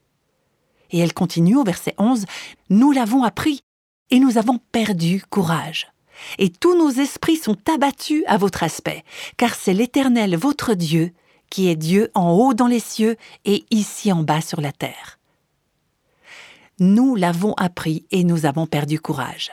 Et 0.90 0.99
elle 0.99 1.14
continue 1.14 1.56
au 1.56 1.64
verset 1.64 1.94
11 1.99 2.26
Nous 2.70 2.92
l'avons 2.92 3.25
appris 3.25 3.61
et 4.11 4.20
nous 4.20 4.38
avons 4.38 4.61
perdu 4.73 5.23
courage 5.28 5.88
et 6.38 6.50
tous 6.50 6.76
nos 6.76 6.90
esprits 6.90 7.37
sont 7.37 7.56
abattus 7.73 8.25
à 8.26 8.37
votre 8.37 8.62
aspect, 8.62 9.04
car 9.37 9.54
c'est 9.54 9.75
l'Éternel 9.75 10.37
votre 10.37 10.75
Dieu 10.75 11.12
qui 11.50 11.69
est 11.69 11.76
Dieu 11.76 12.11
en 12.15 12.33
haut 12.33 12.55
dans 12.55 12.67
les 12.67 12.81
cieux 12.81 13.17
et 13.45 13.65
ici 13.71 14.12
en 14.12 14.23
bas 14.23 14.41
sur 14.41 14.61
la 14.61 14.73
terre. 14.73 15.19
Nous 16.79 17.17
l'avons 17.17 17.55
appris 17.55 18.05
et 18.11 18.25
nous 18.25 18.45
avons 18.45 18.67
perdu 18.67 19.00
courage. 19.00 19.53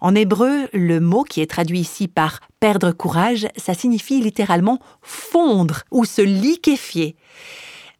En 0.00 0.14
hébreu, 0.14 0.68
le 0.72 1.00
mot 1.00 1.24
qui 1.24 1.40
est 1.40 1.50
traduit 1.50 1.80
ici 1.80 2.08
par 2.08 2.40
perdre 2.60 2.92
courage, 2.92 3.48
ça 3.56 3.74
signifie 3.74 4.20
littéralement 4.20 4.78
fondre 5.02 5.82
ou 5.90 6.04
se 6.04 6.22
liquéfier. 6.22 7.16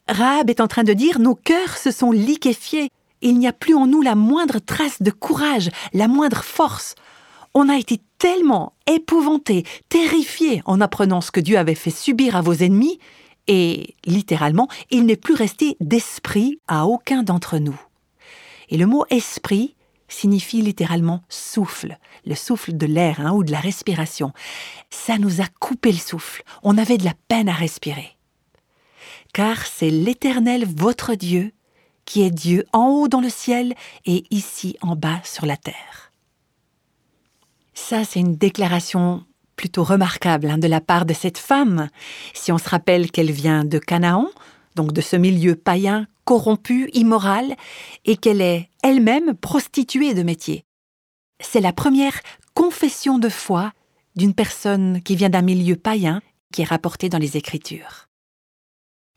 Rahab 0.08 0.50
est 0.50 0.60
en 0.60 0.68
train 0.68 0.84
de 0.84 0.92
dire 0.92 1.18
nos 1.18 1.34
cœurs 1.34 1.76
se 1.76 1.90
sont 1.90 2.12
liquéfiés. 2.12 2.90
Il 3.20 3.38
n'y 3.38 3.48
a 3.48 3.52
plus 3.52 3.74
en 3.74 3.86
nous 3.86 4.00
la 4.00 4.14
moindre 4.14 4.58
trace 4.60 5.02
de 5.02 5.10
courage, 5.10 5.70
la 5.92 6.08
moindre 6.08 6.42
force 6.42 6.94
on 7.58 7.68
a 7.68 7.76
été 7.76 8.00
tellement 8.18 8.74
épouvanté, 8.86 9.64
terrifié 9.88 10.62
en 10.64 10.80
apprenant 10.80 11.20
ce 11.20 11.30
que 11.30 11.40
Dieu 11.40 11.58
avait 11.58 11.74
fait 11.74 11.90
subir 11.90 12.36
à 12.36 12.40
vos 12.40 12.52
ennemis, 12.52 12.98
et 13.48 13.96
littéralement, 14.04 14.68
il 14.90 15.06
n'est 15.06 15.16
plus 15.16 15.34
resté 15.34 15.76
d'esprit 15.80 16.60
à 16.68 16.86
aucun 16.86 17.22
d'entre 17.22 17.58
nous. 17.58 17.78
Et 18.68 18.76
le 18.76 18.86
mot 18.86 19.04
esprit 19.10 19.74
signifie 20.06 20.62
littéralement 20.62 21.22
souffle, 21.28 21.98
le 22.26 22.34
souffle 22.34 22.76
de 22.76 22.86
l'air 22.86 23.20
hein, 23.20 23.32
ou 23.32 23.42
de 23.42 23.50
la 23.50 23.60
respiration. 23.60 24.32
Ça 24.90 25.18
nous 25.18 25.40
a 25.40 25.46
coupé 25.58 25.90
le 25.90 25.98
souffle, 25.98 26.44
on 26.62 26.78
avait 26.78 26.98
de 26.98 27.04
la 27.04 27.14
peine 27.26 27.48
à 27.48 27.54
respirer. 27.54 28.16
Car 29.32 29.66
c'est 29.66 29.90
l'Éternel 29.90 30.64
votre 30.64 31.14
Dieu 31.14 31.52
qui 32.04 32.22
est 32.22 32.30
Dieu 32.30 32.64
en 32.72 32.88
haut 32.88 33.08
dans 33.08 33.20
le 33.20 33.30
ciel 33.30 33.74
et 34.06 34.24
ici 34.30 34.76
en 34.80 34.96
bas 34.96 35.20
sur 35.24 35.44
la 35.44 35.56
terre. 35.56 36.07
Ça, 37.80 38.04
c'est 38.04 38.20
une 38.20 38.36
déclaration 38.36 39.24
plutôt 39.56 39.82
remarquable 39.82 40.50
hein, 40.50 40.58
de 40.58 40.66
la 40.66 40.82
part 40.82 41.06
de 41.06 41.14
cette 41.14 41.38
femme. 41.38 41.88
Si 42.34 42.52
on 42.52 42.58
se 42.58 42.68
rappelle 42.68 43.10
qu'elle 43.10 43.30
vient 43.30 43.64
de 43.64 43.78
Canaan, 43.78 44.28
donc 44.74 44.92
de 44.92 45.00
ce 45.00 45.16
milieu 45.16 45.54
païen, 45.54 46.06
corrompu, 46.24 46.90
immoral, 46.92 47.54
et 48.04 48.18
qu'elle 48.18 48.42
est 48.42 48.68
elle-même 48.82 49.32
prostituée 49.34 50.12
de 50.12 50.22
métier. 50.22 50.64
C'est 51.40 51.62
la 51.62 51.72
première 51.72 52.20
confession 52.52 53.18
de 53.18 53.30
foi 53.30 53.72
d'une 54.16 54.34
personne 54.34 55.00
qui 55.00 55.16
vient 55.16 55.30
d'un 55.30 55.40
milieu 55.40 55.76
païen 55.76 56.20
qui 56.52 56.62
est 56.62 56.68
rapportée 56.68 57.08
dans 57.08 57.18
les 57.18 57.38
Écritures. 57.38 58.08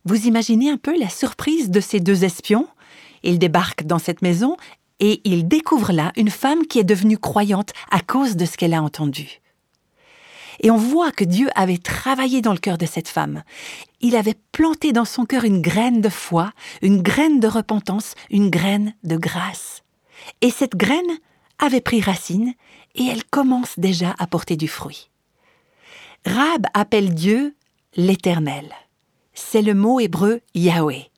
Vous 0.05 0.27
imaginez 0.27 0.69
un 0.69 0.77
peu 0.77 0.97
la 0.97 1.09
surprise 1.09 1.71
de 1.71 1.81
ces 1.81 1.99
deux 1.99 2.23
espions 2.23 2.67
Ils 3.23 3.39
débarquent 3.39 3.85
dans 3.85 3.99
cette 3.99 4.21
maison 4.21 4.55
et 5.01 5.19
il 5.25 5.47
découvre 5.47 5.91
là 5.91 6.13
une 6.15 6.29
femme 6.29 6.65
qui 6.65 6.79
est 6.79 6.85
devenue 6.85 7.17
croyante 7.17 7.73
à 7.89 7.99
cause 7.99 8.37
de 8.37 8.45
ce 8.45 8.55
qu'elle 8.55 8.73
a 8.73 8.81
entendu. 8.81 9.41
Et 10.61 10.69
on 10.69 10.77
voit 10.77 11.11
que 11.11 11.23
Dieu 11.23 11.49
avait 11.55 11.79
travaillé 11.79 12.41
dans 12.41 12.53
le 12.53 12.59
cœur 12.59 12.77
de 12.77 12.85
cette 12.85 13.07
femme. 13.07 13.43
Il 13.99 14.15
avait 14.15 14.37
planté 14.51 14.93
dans 14.93 15.05
son 15.05 15.25
cœur 15.25 15.43
une 15.43 15.61
graine 15.61 16.01
de 16.01 16.09
foi, 16.09 16.53
une 16.83 17.01
graine 17.01 17.39
de 17.39 17.47
repentance, 17.47 18.13
une 18.29 18.51
graine 18.51 18.93
de 19.03 19.17
grâce. 19.17 19.81
Et 20.41 20.51
cette 20.51 20.75
graine 20.75 21.17
avait 21.57 21.81
pris 21.81 21.99
racine 21.99 22.53
et 22.93 23.07
elle 23.07 23.23
commence 23.23 23.79
déjà 23.79 24.15
à 24.19 24.27
porter 24.27 24.55
du 24.55 24.67
fruit. 24.67 25.09
Rab 26.27 26.67
appelle 26.75 27.15
Dieu 27.15 27.55
l'Éternel. 27.95 28.71
C'est 29.33 29.63
le 29.63 29.73
mot 29.73 29.99
hébreu 29.99 30.41
Yahweh 30.53 31.10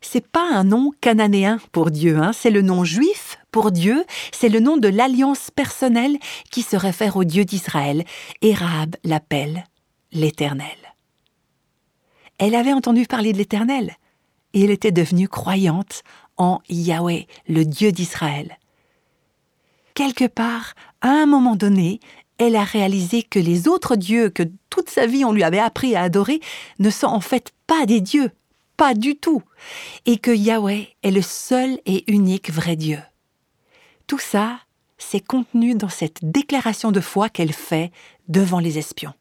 c'est 0.00 0.26
pas 0.26 0.48
un 0.50 0.64
nom 0.64 0.92
cananéen 1.00 1.58
pour 1.72 1.90
Dieu, 1.90 2.18
hein, 2.18 2.32
c'est 2.32 2.50
le 2.50 2.62
nom 2.62 2.84
juif 2.84 3.38
pour 3.50 3.70
Dieu, 3.70 4.04
c'est 4.32 4.48
le 4.48 4.60
nom 4.60 4.76
de 4.76 4.88
l'alliance 4.88 5.50
personnelle 5.50 6.16
qui 6.50 6.62
se 6.62 6.76
réfère 6.76 7.16
au 7.16 7.24
Dieu 7.24 7.44
d'Israël, 7.44 8.04
et 8.42 8.54
Rahab 8.54 8.96
l'appelle 9.04 9.64
l'Éternel. 10.12 10.66
Elle 12.38 12.54
avait 12.54 12.72
entendu 12.72 13.06
parler 13.06 13.32
de 13.32 13.38
l'Éternel, 13.38 13.96
et 14.54 14.64
elle 14.64 14.70
était 14.70 14.92
devenue 14.92 15.28
croyante 15.28 16.02
en 16.36 16.60
Yahweh, 16.68 17.26
le 17.48 17.64
Dieu 17.64 17.92
d'Israël. 17.92 18.58
Quelque 19.94 20.26
part, 20.26 20.74
à 21.02 21.10
un 21.10 21.26
moment 21.26 21.56
donné, 21.56 22.00
elle 22.38 22.56
a 22.56 22.64
réalisé 22.64 23.22
que 23.22 23.38
les 23.38 23.68
autres 23.68 23.96
dieux 23.96 24.30
que 24.30 24.44
toute 24.70 24.88
sa 24.88 25.04
vie 25.04 25.26
on 25.26 25.32
lui 25.32 25.42
avait 25.42 25.58
appris 25.58 25.94
à 25.94 26.02
adorer 26.02 26.40
ne 26.78 26.88
sont 26.88 27.08
en 27.08 27.20
fait 27.20 27.52
pas 27.66 27.84
des 27.84 28.00
dieux, 28.00 28.30
pas 28.80 28.94
du 28.94 29.14
tout, 29.14 29.42
et 30.06 30.16
que 30.16 30.30
Yahweh 30.30 30.88
est 31.02 31.10
le 31.10 31.20
seul 31.20 31.78
et 31.84 32.10
unique 32.10 32.50
vrai 32.50 32.76
Dieu. 32.76 32.98
Tout 34.06 34.18
ça, 34.18 34.58
c'est 34.96 35.20
contenu 35.20 35.74
dans 35.74 35.90
cette 35.90 36.20
déclaration 36.22 36.90
de 36.90 37.00
foi 37.00 37.28
qu'elle 37.28 37.52
fait 37.52 37.92
devant 38.28 38.58
les 38.58 38.78
espions. 38.78 39.12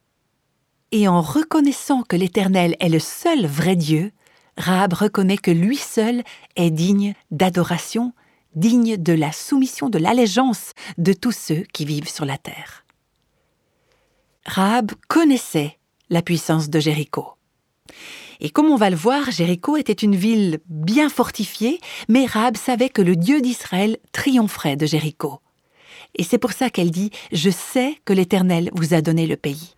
Et 0.93 1.09
en 1.09 1.19
reconnaissant 1.19 2.03
que 2.03 2.15
l'Éternel 2.15 2.77
est 2.79 2.87
le 2.87 2.99
seul 2.99 3.45
vrai 3.45 3.75
Dieu, 3.75 4.13
Rahab 4.55 4.93
reconnaît 4.93 5.35
que 5.37 5.51
lui 5.51 5.75
seul 5.75 6.23
est 6.55 6.71
digne 6.71 7.13
d'adoration, 7.29 8.13
digne 8.55 8.95
de 8.95 9.11
la 9.11 9.33
soumission, 9.33 9.89
de 9.89 9.99
l'allégeance 9.99 10.71
de 10.97 11.11
tous 11.11 11.33
ceux 11.33 11.65
qui 11.73 11.83
vivent 11.83 12.07
sur 12.07 12.23
la 12.23 12.37
terre. 12.37 12.85
Rahab 14.45 14.93
connaissait 15.09 15.79
la 16.09 16.21
puissance 16.21 16.69
de 16.69 16.79
Jéricho. 16.79 17.33
Et 18.39 18.50
comme 18.50 18.67
on 18.67 18.75
va 18.75 18.89
le 18.89 18.96
voir, 18.96 19.31
Jéricho 19.31 19.75
était 19.75 19.91
une 19.93 20.15
ville 20.15 20.60
bien 20.67 21.10
fortifiée, 21.10 21.79
mais 22.08 22.25
Rahab 22.25 22.55
savait 22.55 22.89
que 22.89 23.01
le 23.01 23.15
Dieu 23.15 23.41
d'Israël 23.41 23.98
triompherait 24.12 24.77
de 24.77 24.86
Jéricho. 24.86 25.39
Et 26.15 26.24
c'est 26.24 26.38
pour 26.38 26.53
ça 26.53 26.69
qu'elle 26.69 26.91
dit 26.91 27.12
Je 27.31 27.50
sais 27.50 27.96
que 28.05 28.13
l'Éternel 28.13 28.72
vous 28.74 28.93
a 28.93 29.01
donné 29.01 29.27
le 29.27 29.36
pays. 29.36 29.75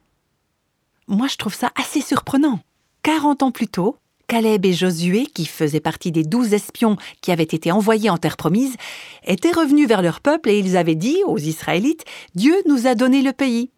Moi, 1.07 1.27
je 1.27 1.37
trouve 1.37 1.55
ça 1.55 1.71
assez 1.75 2.01
surprenant. 2.01 2.59
Quarante 3.03 3.43
ans 3.43 3.51
plus 3.51 3.67
tôt, 3.67 3.97
Caleb 4.27 4.65
et 4.65 4.73
Josué, 4.73 5.25
qui 5.25 5.45
faisaient 5.45 5.81
partie 5.81 6.11
des 6.11 6.23
douze 6.23 6.53
espions 6.53 6.95
qui 7.21 7.31
avaient 7.31 7.43
été 7.43 7.71
envoyés 7.71 8.09
en 8.09 8.17
terre 8.17 8.37
promise, 8.37 8.77
étaient 9.25 9.51
revenus 9.51 9.87
vers 9.87 10.01
leur 10.01 10.21
peuple 10.21 10.49
et 10.49 10.59
ils 10.59 10.77
avaient 10.77 10.95
dit 10.95 11.17
aux 11.25 11.37
Israélites 11.37 12.05
Dieu 12.35 12.55
nous 12.67 12.87
a 12.87 12.95
donné 12.95 13.23
le 13.23 13.33
pays. 13.33 13.71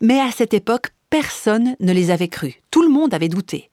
Mais 0.00 0.18
à 0.18 0.32
cette 0.32 0.54
époque, 0.54 0.90
personne 1.10 1.76
ne 1.78 1.92
les 1.92 2.10
avait 2.10 2.28
crus. 2.28 2.54
Tout 2.70 2.82
le 2.82 2.88
monde 2.88 3.14
avait 3.14 3.28
douté. 3.28 3.70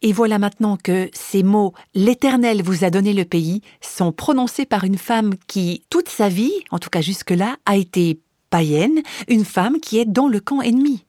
Et 0.00 0.12
voilà 0.12 0.38
maintenant 0.38 0.76
que 0.76 1.10
ces 1.12 1.42
mots 1.42 1.74
L'Éternel 1.94 2.62
vous 2.62 2.84
a 2.84 2.90
donné 2.90 3.12
le 3.12 3.24
pays 3.24 3.62
sont 3.80 4.12
prononcés 4.12 4.64
par 4.64 4.84
une 4.84 4.98
femme 4.98 5.34
qui, 5.48 5.82
toute 5.90 6.08
sa 6.08 6.28
vie, 6.28 6.52
en 6.70 6.78
tout 6.78 6.90
cas 6.90 7.00
jusque-là, 7.00 7.56
a 7.66 7.76
été 7.76 8.20
païenne, 8.50 9.02
une 9.26 9.44
femme 9.44 9.80
qui 9.80 9.98
est 9.98 10.04
dans 10.04 10.28
le 10.28 10.40
camp 10.40 10.62
ennemi. 10.62 11.04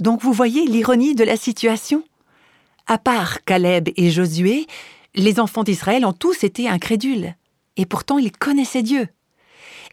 Donc 0.00 0.22
vous 0.22 0.32
voyez 0.32 0.66
l'ironie 0.66 1.14
de 1.14 1.24
la 1.24 1.36
situation? 1.36 2.02
À 2.86 2.98
part 2.98 3.44
Caleb 3.44 3.88
et 3.96 4.10
Josué, 4.10 4.66
les 5.14 5.38
enfants 5.38 5.62
d'Israël 5.62 6.04
ont 6.04 6.12
tous 6.12 6.42
été 6.42 6.68
incrédules. 6.68 7.34
Et 7.76 7.86
pourtant 7.86 8.18
ils 8.18 8.32
connaissaient 8.32 8.82
Dieu. 8.82 9.08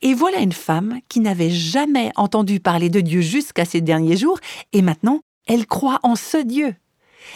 Et 0.01 0.15
voilà 0.15 0.39
une 0.39 0.51
femme 0.51 1.00
qui 1.08 1.20
n'avait 1.20 1.51
jamais 1.51 2.12
entendu 2.15 2.60
parler 2.60 2.89
de 2.89 3.01
Dieu 3.01 3.22
jusqu'à 3.22 3.65
ces 3.65 3.81
derniers 3.81 4.17
jours, 4.17 4.39
et 4.74 4.81
maintenant 4.81 5.22
elle 5.46 5.67
croit 5.67 6.00
en 6.01 6.15
ce 6.15 6.38
Dieu. 6.38 6.75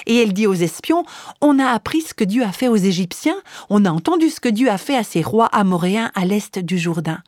Et 0.05 0.21
elle 0.21 0.33
dit 0.33 0.47
aux 0.47 0.53
espions, 0.53 1.05
On 1.41 1.59
a 1.59 1.67
appris 1.67 2.01
ce 2.01 2.13
que 2.13 2.23
Dieu 2.23 2.43
a 2.43 2.51
fait 2.51 2.67
aux 2.67 2.75
Égyptiens, 2.75 3.37
on 3.69 3.85
a 3.85 3.91
entendu 3.91 4.29
ce 4.29 4.39
que 4.39 4.49
Dieu 4.49 4.69
a 4.69 4.77
fait 4.77 4.97
à 4.97 5.03
ces 5.03 5.21
rois 5.21 5.47
amoréens 5.47 6.11
à 6.15 6.25
l'est 6.25 6.59
du 6.59 6.77
Jourdain. 6.77 7.21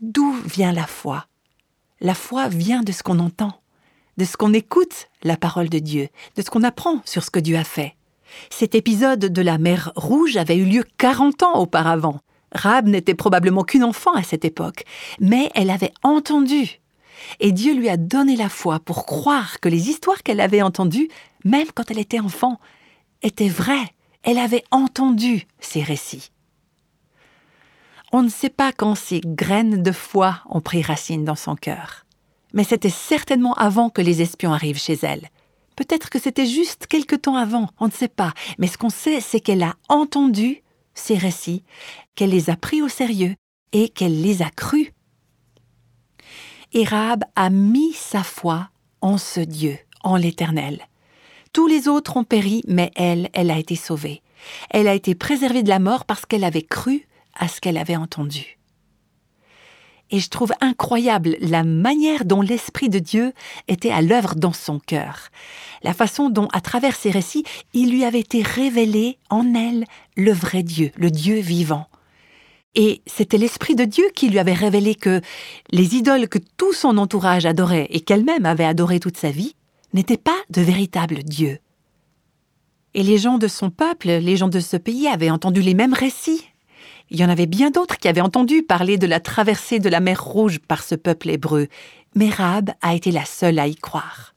D'où 0.00 0.32
vient 0.44 0.72
la 0.72 0.86
foi? 0.86 1.26
La 2.00 2.14
foi 2.14 2.48
vient 2.48 2.82
de 2.82 2.92
ce 2.92 3.02
qu'on 3.02 3.18
entend, 3.18 3.60
de 4.16 4.24
ce 4.24 4.36
qu'on 4.36 4.52
écoute 4.52 5.08
la 5.22 5.36
parole 5.36 5.68
de 5.68 5.78
Dieu, 5.78 6.08
de 6.36 6.42
ce 6.42 6.50
qu'on 6.50 6.62
apprend 6.62 7.00
sur 7.04 7.22
ce 7.22 7.30
que 7.30 7.40
Dieu 7.40 7.56
a 7.56 7.64
fait. 7.64 7.94
Cet 8.50 8.74
épisode 8.74 9.20
de 9.20 9.42
la 9.42 9.58
mer 9.58 9.92
Rouge 9.96 10.36
avait 10.36 10.56
eu 10.56 10.64
lieu 10.64 10.84
40 10.98 11.42
ans 11.42 11.58
auparavant. 11.60 12.20
Rab 12.52 12.86
n'était 12.86 13.14
probablement 13.14 13.64
qu'une 13.64 13.84
enfant 13.84 14.12
à 14.14 14.22
cette 14.22 14.44
époque, 14.44 14.84
mais 15.20 15.50
elle 15.54 15.70
avait 15.70 15.92
entendu. 16.02 16.80
Et 17.40 17.52
Dieu 17.52 17.74
lui 17.74 17.88
a 17.88 17.96
donné 17.96 18.36
la 18.36 18.48
foi 18.48 18.80
pour 18.80 19.06
croire 19.06 19.60
que 19.60 19.68
les 19.68 19.88
histoires 19.88 20.22
qu'elle 20.22 20.40
avait 20.40 20.62
entendues, 20.62 21.08
même 21.44 21.68
quand 21.74 21.90
elle 21.90 21.98
était 21.98 22.20
enfant, 22.20 22.60
étaient 23.22 23.48
vraies. 23.48 23.90
Elle 24.22 24.38
avait 24.38 24.64
entendu 24.70 25.46
ces 25.60 25.82
récits. 25.82 26.30
On 28.12 28.22
ne 28.22 28.28
sait 28.28 28.50
pas 28.50 28.72
quand 28.72 28.94
ces 28.94 29.20
graines 29.20 29.82
de 29.82 29.92
foi 29.92 30.40
ont 30.48 30.60
pris 30.60 30.82
racine 30.82 31.24
dans 31.24 31.34
son 31.34 31.56
cœur. 31.56 32.06
Mais 32.52 32.64
c'était 32.64 32.88
certainement 32.88 33.54
avant 33.54 33.90
que 33.90 34.00
les 34.00 34.22
espions 34.22 34.52
arrivent 34.52 34.80
chez 34.80 34.98
elle. 35.02 35.28
Peut-être 35.76 36.08
que 36.08 36.20
c'était 36.20 36.46
juste 36.46 36.86
quelque 36.86 37.16
temps 37.16 37.36
avant, 37.36 37.68
on 37.80 37.86
ne 37.86 37.92
sait 37.92 38.08
pas. 38.08 38.32
Mais 38.58 38.68
ce 38.68 38.78
qu'on 38.78 38.90
sait, 38.90 39.20
c'est 39.20 39.40
qu'elle 39.40 39.64
a 39.64 39.74
entendu 39.88 40.62
ces 40.94 41.18
récits, 41.18 41.64
qu'elle 42.14 42.30
les 42.30 42.50
a 42.50 42.56
pris 42.56 42.80
au 42.80 42.88
sérieux 42.88 43.34
et 43.72 43.88
qu'elle 43.88 44.22
les 44.22 44.42
a 44.42 44.50
crus. 44.50 44.92
Et 46.76 46.86
a 46.90 47.50
mis 47.50 47.92
sa 47.92 48.24
foi 48.24 48.68
en 49.00 49.16
ce 49.16 49.38
Dieu, 49.38 49.78
en 50.02 50.16
l'Éternel. 50.16 50.80
Tous 51.52 51.68
les 51.68 51.86
autres 51.86 52.16
ont 52.16 52.24
péri, 52.24 52.62
mais 52.66 52.90
elle, 52.96 53.30
elle 53.32 53.52
a 53.52 53.58
été 53.58 53.76
sauvée. 53.76 54.22
Elle 54.70 54.88
a 54.88 54.94
été 54.94 55.14
préservée 55.14 55.62
de 55.62 55.68
la 55.68 55.78
mort 55.78 56.04
parce 56.04 56.26
qu'elle 56.26 56.42
avait 56.42 56.62
cru 56.62 57.06
à 57.36 57.46
ce 57.46 57.60
qu'elle 57.60 57.78
avait 57.78 57.94
entendu. 57.94 58.58
Et 60.10 60.18
je 60.18 60.28
trouve 60.28 60.52
incroyable 60.60 61.36
la 61.40 61.62
manière 61.62 62.24
dont 62.24 62.40
l'Esprit 62.40 62.88
de 62.88 62.98
Dieu 62.98 63.32
était 63.68 63.92
à 63.92 64.02
l'œuvre 64.02 64.34
dans 64.34 64.52
son 64.52 64.80
cœur, 64.80 65.28
la 65.84 65.94
façon 65.94 66.28
dont, 66.28 66.48
à 66.52 66.60
travers 66.60 66.96
ces 66.96 67.12
récits, 67.12 67.44
il 67.72 67.92
lui 67.92 68.04
avait 68.04 68.20
été 68.20 68.42
révélé 68.42 69.18
en 69.30 69.54
elle 69.54 69.84
le 70.16 70.32
vrai 70.32 70.64
Dieu, 70.64 70.90
le 70.96 71.12
Dieu 71.12 71.36
vivant. 71.36 71.86
Et 72.74 73.02
c'était 73.06 73.38
l'Esprit 73.38 73.74
de 73.74 73.84
Dieu 73.84 74.04
qui 74.14 74.28
lui 74.28 74.38
avait 74.38 74.52
révélé 74.52 74.94
que 74.94 75.20
les 75.70 75.94
idoles 75.94 76.28
que 76.28 76.38
tout 76.56 76.72
son 76.72 76.98
entourage 76.98 77.46
adorait 77.46 77.86
et 77.90 78.00
qu'elle-même 78.00 78.46
avait 78.46 78.64
adorées 78.64 79.00
toute 79.00 79.16
sa 79.16 79.30
vie 79.30 79.54
n'étaient 79.92 80.16
pas 80.16 80.32
de 80.50 80.60
véritables 80.60 81.22
dieux. 81.22 81.58
Et 82.94 83.02
les 83.02 83.18
gens 83.18 83.38
de 83.38 83.48
son 83.48 83.70
peuple, 83.70 84.08
les 84.08 84.36
gens 84.36 84.48
de 84.48 84.60
ce 84.60 84.76
pays 84.76 85.08
avaient 85.08 85.30
entendu 85.30 85.60
les 85.60 85.74
mêmes 85.74 85.94
récits 85.94 86.44
il 87.10 87.20
y 87.20 87.24
en 87.24 87.28
avait 87.28 87.46
bien 87.46 87.70
d'autres 87.70 87.98
qui 87.98 88.08
avaient 88.08 88.20
entendu 88.20 88.62
parler 88.62 88.98
de 88.98 89.06
la 89.06 89.20
traversée 89.20 89.78
de 89.78 89.88
la 89.88 90.00
mer 90.00 90.22
Rouge 90.22 90.58
par 90.58 90.82
ce 90.82 90.94
peuple 90.94 91.30
hébreu, 91.30 91.68
mais 92.14 92.30
Rahab 92.30 92.70
a 92.80 92.94
été 92.94 93.10
la 93.10 93.24
seule 93.24 93.58
à 93.58 93.66
y 93.66 93.76
croire. 93.76 94.34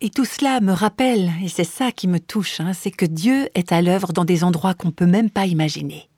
Et 0.00 0.10
tout 0.10 0.24
cela 0.24 0.60
me 0.60 0.72
rappelle, 0.72 1.32
et 1.42 1.48
c'est 1.48 1.64
ça 1.64 1.92
qui 1.92 2.08
me 2.08 2.18
touche, 2.18 2.60
hein, 2.60 2.72
c'est 2.74 2.90
que 2.90 3.06
Dieu 3.06 3.48
est 3.54 3.72
à 3.72 3.80
l'œuvre 3.80 4.12
dans 4.12 4.24
des 4.24 4.44
endroits 4.44 4.74
qu'on 4.74 4.88
ne 4.88 4.92
peut 4.92 5.06
même 5.06 5.30
pas 5.30 5.46
imaginer. 5.46 6.10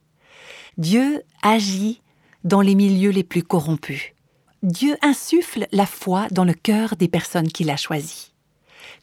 Dieu 0.79 1.23
agit 1.43 2.03
dans 2.45 2.61
les 2.61 2.75
milieux 2.75 3.11
les 3.11 3.25
plus 3.25 3.43
corrompus. 3.43 4.13
Dieu 4.63 4.97
insuffle 5.01 5.67
la 5.73 5.87
foi 5.87 6.27
dans 6.31 6.45
le 6.45 6.53
cœur 6.53 6.97
des 6.97 7.09
personnes 7.09 7.49
qu'il 7.49 7.71
a 7.71 7.77
choisies. 7.77 8.35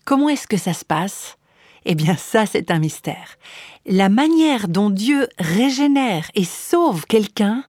Comment 0.05 0.29
est-ce 0.29 0.47
que 0.47 0.57
ça 0.57 0.73
se 0.73 0.85
passe? 0.85 1.37
Eh 1.85 1.95
bien 1.95 2.15
ça, 2.15 2.45
c'est 2.45 2.69
un 2.69 2.79
mystère. 2.79 3.37
La 3.85 4.09
manière 4.09 4.67
dont 4.67 4.89
Dieu 4.89 5.27
régénère 5.39 6.29
et 6.35 6.45
sauve 6.45 7.05
quelqu'un, 7.07 7.63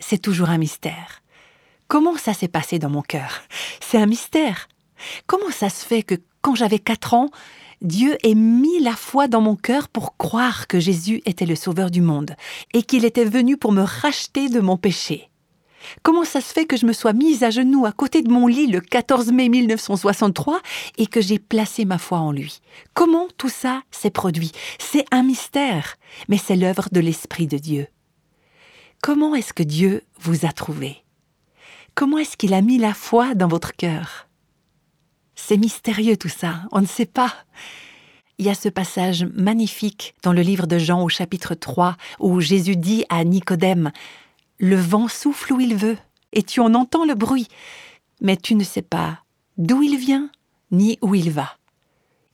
c'est 0.00 0.18
toujours 0.18 0.50
un 0.50 0.58
mystère. 0.58 1.22
Comment 1.86 2.16
ça 2.16 2.34
s'est 2.34 2.48
passé 2.48 2.78
dans 2.78 2.90
mon 2.90 3.02
cœur? 3.02 3.42
C'est 3.80 3.98
un 3.98 4.06
mystère. 4.06 4.68
Comment 5.26 5.50
ça 5.50 5.70
se 5.70 5.86
fait 5.86 6.02
que 6.02 6.16
quand 6.42 6.54
j'avais 6.54 6.78
quatre 6.78 7.14
ans, 7.14 7.30
Dieu 7.84 8.16
ait 8.22 8.34
mis 8.34 8.80
la 8.80 8.96
foi 8.96 9.28
dans 9.28 9.42
mon 9.42 9.56
cœur 9.56 9.88
pour 9.88 10.16
croire 10.16 10.68
que 10.68 10.80
Jésus 10.80 11.20
était 11.26 11.44
le 11.44 11.54
Sauveur 11.54 11.90
du 11.90 12.00
monde 12.00 12.34
et 12.72 12.82
qu'il 12.82 13.04
était 13.04 13.26
venu 13.26 13.58
pour 13.58 13.72
me 13.72 13.82
racheter 13.82 14.48
de 14.48 14.60
mon 14.60 14.78
péché. 14.78 15.28
Comment 16.02 16.24
ça 16.24 16.40
se 16.40 16.50
fait 16.54 16.64
que 16.64 16.78
je 16.78 16.86
me 16.86 16.94
sois 16.94 17.12
mise 17.12 17.42
à 17.42 17.50
genoux 17.50 17.84
à 17.84 17.92
côté 17.92 18.22
de 18.22 18.32
mon 18.32 18.46
lit 18.46 18.68
le 18.68 18.80
14 18.80 19.32
mai 19.32 19.50
1963 19.50 20.62
et 20.96 21.06
que 21.06 21.20
j'ai 21.20 21.38
placé 21.38 21.84
ma 21.84 21.98
foi 21.98 22.20
en 22.20 22.32
lui? 22.32 22.62
Comment 22.94 23.28
tout 23.36 23.50
ça 23.50 23.82
s'est 23.90 24.08
produit? 24.08 24.52
C'est 24.78 25.04
un 25.10 25.22
mystère, 25.22 25.96
mais 26.28 26.38
c'est 26.38 26.56
l'œuvre 26.56 26.88
de 26.90 27.00
l'Esprit 27.00 27.46
de 27.46 27.58
Dieu. 27.58 27.86
Comment 29.02 29.34
est-ce 29.34 29.52
que 29.52 29.62
Dieu 29.62 30.04
vous 30.18 30.46
a 30.46 30.52
trouvé 30.52 31.04
Comment 31.94 32.16
est-ce 32.16 32.38
qu'il 32.38 32.54
a 32.54 32.62
mis 32.62 32.78
la 32.78 32.94
foi 32.94 33.34
dans 33.34 33.48
votre 33.48 33.76
cœur? 33.76 34.23
C'est 35.36 35.56
mystérieux 35.56 36.16
tout 36.16 36.28
ça, 36.28 36.62
on 36.72 36.80
ne 36.80 36.86
sait 36.86 37.06
pas. 37.06 37.34
Il 38.38 38.46
y 38.46 38.50
a 38.50 38.54
ce 38.54 38.68
passage 38.68 39.24
magnifique 39.34 40.14
dans 40.22 40.32
le 40.32 40.42
livre 40.42 40.66
de 40.66 40.78
Jean 40.78 41.02
au 41.02 41.08
chapitre 41.08 41.54
3 41.54 41.96
où 42.18 42.40
Jésus 42.40 42.76
dit 42.76 43.04
à 43.08 43.24
Nicodème 43.24 43.92
le 44.58 44.76
vent 44.76 45.08
souffle 45.08 45.52
où 45.52 45.60
il 45.60 45.74
veut, 45.74 45.98
et 46.32 46.42
tu 46.42 46.60
en 46.60 46.74
entends 46.74 47.04
le 47.04 47.14
bruit, 47.14 47.48
mais 48.20 48.36
tu 48.36 48.54
ne 48.54 48.64
sais 48.64 48.82
pas 48.82 49.20
d'où 49.58 49.82
il 49.82 49.96
vient 49.96 50.30
ni 50.70 50.98
où 51.02 51.14
il 51.14 51.30
va. 51.30 51.56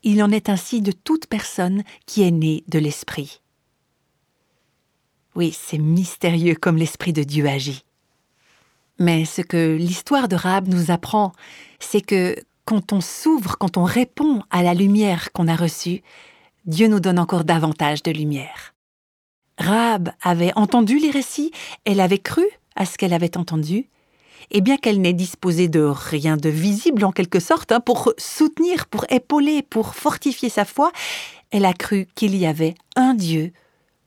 Il 0.03 0.23
en 0.23 0.31
est 0.31 0.49
ainsi 0.49 0.81
de 0.81 0.93
toute 0.93 1.27
personne 1.27 1.83
qui 2.07 2.23
est 2.23 2.31
née 2.31 2.65
de 2.69 2.79
l'Esprit. 2.79 3.41
Oui, 5.35 5.57
c'est 5.59 5.79
mystérieux 5.79 6.55
comme 6.55 6.77
l'Esprit 6.77 7.13
de 7.13 7.23
Dieu 7.23 7.47
agit. 7.47 7.85
Mais 8.99 9.25
ce 9.25 9.43
que 9.43 9.77
l'histoire 9.77 10.29
de 10.29 10.37
Rahab 10.37 10.69
nous 10.69 10.91
apprend, 10.91 11.33
c'est 11.79 12.01
que 12.01 12.37
quand 12.71 12.93
on 12.93 13.01
s'ouvre, 13.01 13.59
quand 13.59 13.79
on 13.79 13.83
répond 13.83 14.45
à 14.49 14.63
la 14.63 14.75
lumière 14.75 15.33
qu'on 15.33 15.49
a 15.49 15.57
reçue, 15.57 16.03
Dieu 16.67 16.87
nous 16.87 17.01
donne 17.01 17.19
encore 17.19 17.43
davantage 17.43 18.05
de 18.05 18.13
lumière. 18.13 18.75
Rahab 19.59 20.13
avait 20.23 20.53
entendu 20.55 21.01
les 21.01 21.11
récits, 21.11 21.51
elle 21.85 21.99
avait 21.99 22.21
cru 22.21 22.45
à 22.77 22.87
ce 22.87 22.97
qu'elle 22.97 23.13
avait 23.13 23.37
entendu, 23.37 23.89
et 24.53 24.61
bien 24.61 24.77
qu'elle 24.77 25.01
n'ait 25.01 25.13
disposé 25.13 25.67
de 25.67 25.81
rien 25.81 26.37
de 26.37 26.49
visible 26.49 27.05
en 27.05 27.11
quelque 27.11 27.41
sorte, 27.41 27.73
hein, 27.73 27.81
pour 27.81 28.13
soutenir, 28.19 28.87
pour 28.87 29.05
épauler, 29.11 29.63
pour 29.63 29.97
fortifier 29.97 30.49
sa 30.49 30.65
foi, 30.65 30.93
elle 31.51 31.65
a 31.65 31.73
cru 31.73 32.07
qu'il 32.15 32.37
y 32.37 32.47
avait 32.47 32.77
un 32.95 33.15
Dieu, 33.15 33.53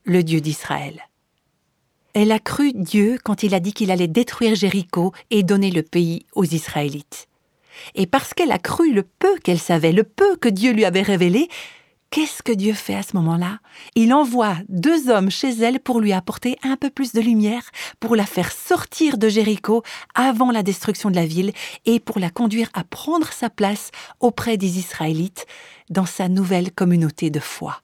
le 0.04 0.22
Dieu 0.22 0.40
d'Israël. 0.40 1.02
Elle 2.14 2.32
a 2.32 2.38
cru 2.38 2.72
Dieu 2.72 3.18
quand 3.22 3.42
il 3.42 3.54
a 3.54 3.60
dit 3.60 3.74
qu'il 3.74 3.90
allait 3.90 4.08
détruire 4.08 4.54
Jéricho 4.54 5.12
et 5.30 5.42
donner 5.42 5.70
le 5.70 5.82
pays 5.82 6.24
aux 6.32 6.44
Israélites. 6.44 7.28
Et 7.94 8.06
parce 8.06 8.34
qu'elle 8.34 8.52
a 8.52 8.58
cru 8.58 8.92
le 8.92 9.02
peu 9.02 9.38
qu'elle 9.38 9.58
savait, 9.58 9.92
le 9.92 10.04
peu 10.04 10.36
que 10.36 10.48
Dieu 10.48 10.72
lui 10.72 10.84
avait 10.84 11.02
révélé, 11.02 11.48
Qu'est-ce 12.14 12.44
que 12.44 12.52
Dieu 12.52 12.74
fait 12.74 12.94
à 12.94 13.02
ce 13.02 13.16
moment-là? 13.16 13.58
Il 13.96 14.14
envoie 14.14 14.54
deux 14.68 15.10
hommes 15.10 15.32
chez 15.32 15.50
elle 15.50 15.80
pour 15.80 15.98
lui 15.98 16.12
apporter 16.12 16.56
un 16.62 16.76
peu 16.76 16.88
plus 16.88 17.12
de 17.12 17.20
lumière, 17.20 17.68
pour 17.98 18.14
la 18.14 18.24
faire 18.24 18.52
sortir 18.52 19.18
de 19.18 19.28
Jéricho 19.28 19.82
avant 20.14 20.52
la 20.52 20.62
destruction 20.62 21.10
de 21.10 21.16
la 21.16 21.26
ville 21.26 21.52
et 21.86 21.98
pour 21.98 22.20
la 22.20 22.30
conduire 22.30 22.70
à 22.72 22.84
prendre 22.84 23.32
sa 23.32 23.50
place 23.50 23.90
auprès 24.20 24.56
des 24.56 24.78
Israélites 24.78 25.46
dans 25.90 26.06
sa 26.06 26.28
nouvelle 26.28 26.70
communauté 26.70 27.30
de 27.30 27.40
foi. 27.40 27.82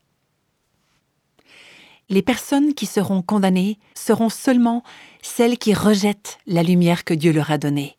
Les 2.08 2.22
personnes 2.22 2.74
qui 2.74 2.86
seront 2.86 3.22
condamnées 3.22 3.80
seront 3.96 4.28
seulement 4.28 4.84
celles 5.22 5.58
qui 5.58 5.74
rejettent 5.74 6.38
la 6.46 6.62
lumière 6.62 7.02
que 7.02 7.14
Dieu 7.14 7.32
leur 7.32 7.50
a 7.50 7.58
donnée. 7.58 7.96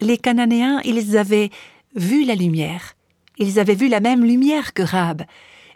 Les 0.00 0.18
Cananéens, 0.18 0.80
ils 0.84 1.16
avaient 1.16 1.50
vu 1.94 2.24
la 2.24 2.34
lumière, 2.34 2.94
ils 3.38 3.58
avaient 3.58 3.74
vu 3.74 3.88
la 3.88 4.00
même 4.00 4.24
lumière 4.24 4.74
que 4.74 4.82
Rahab, 4.82 5.22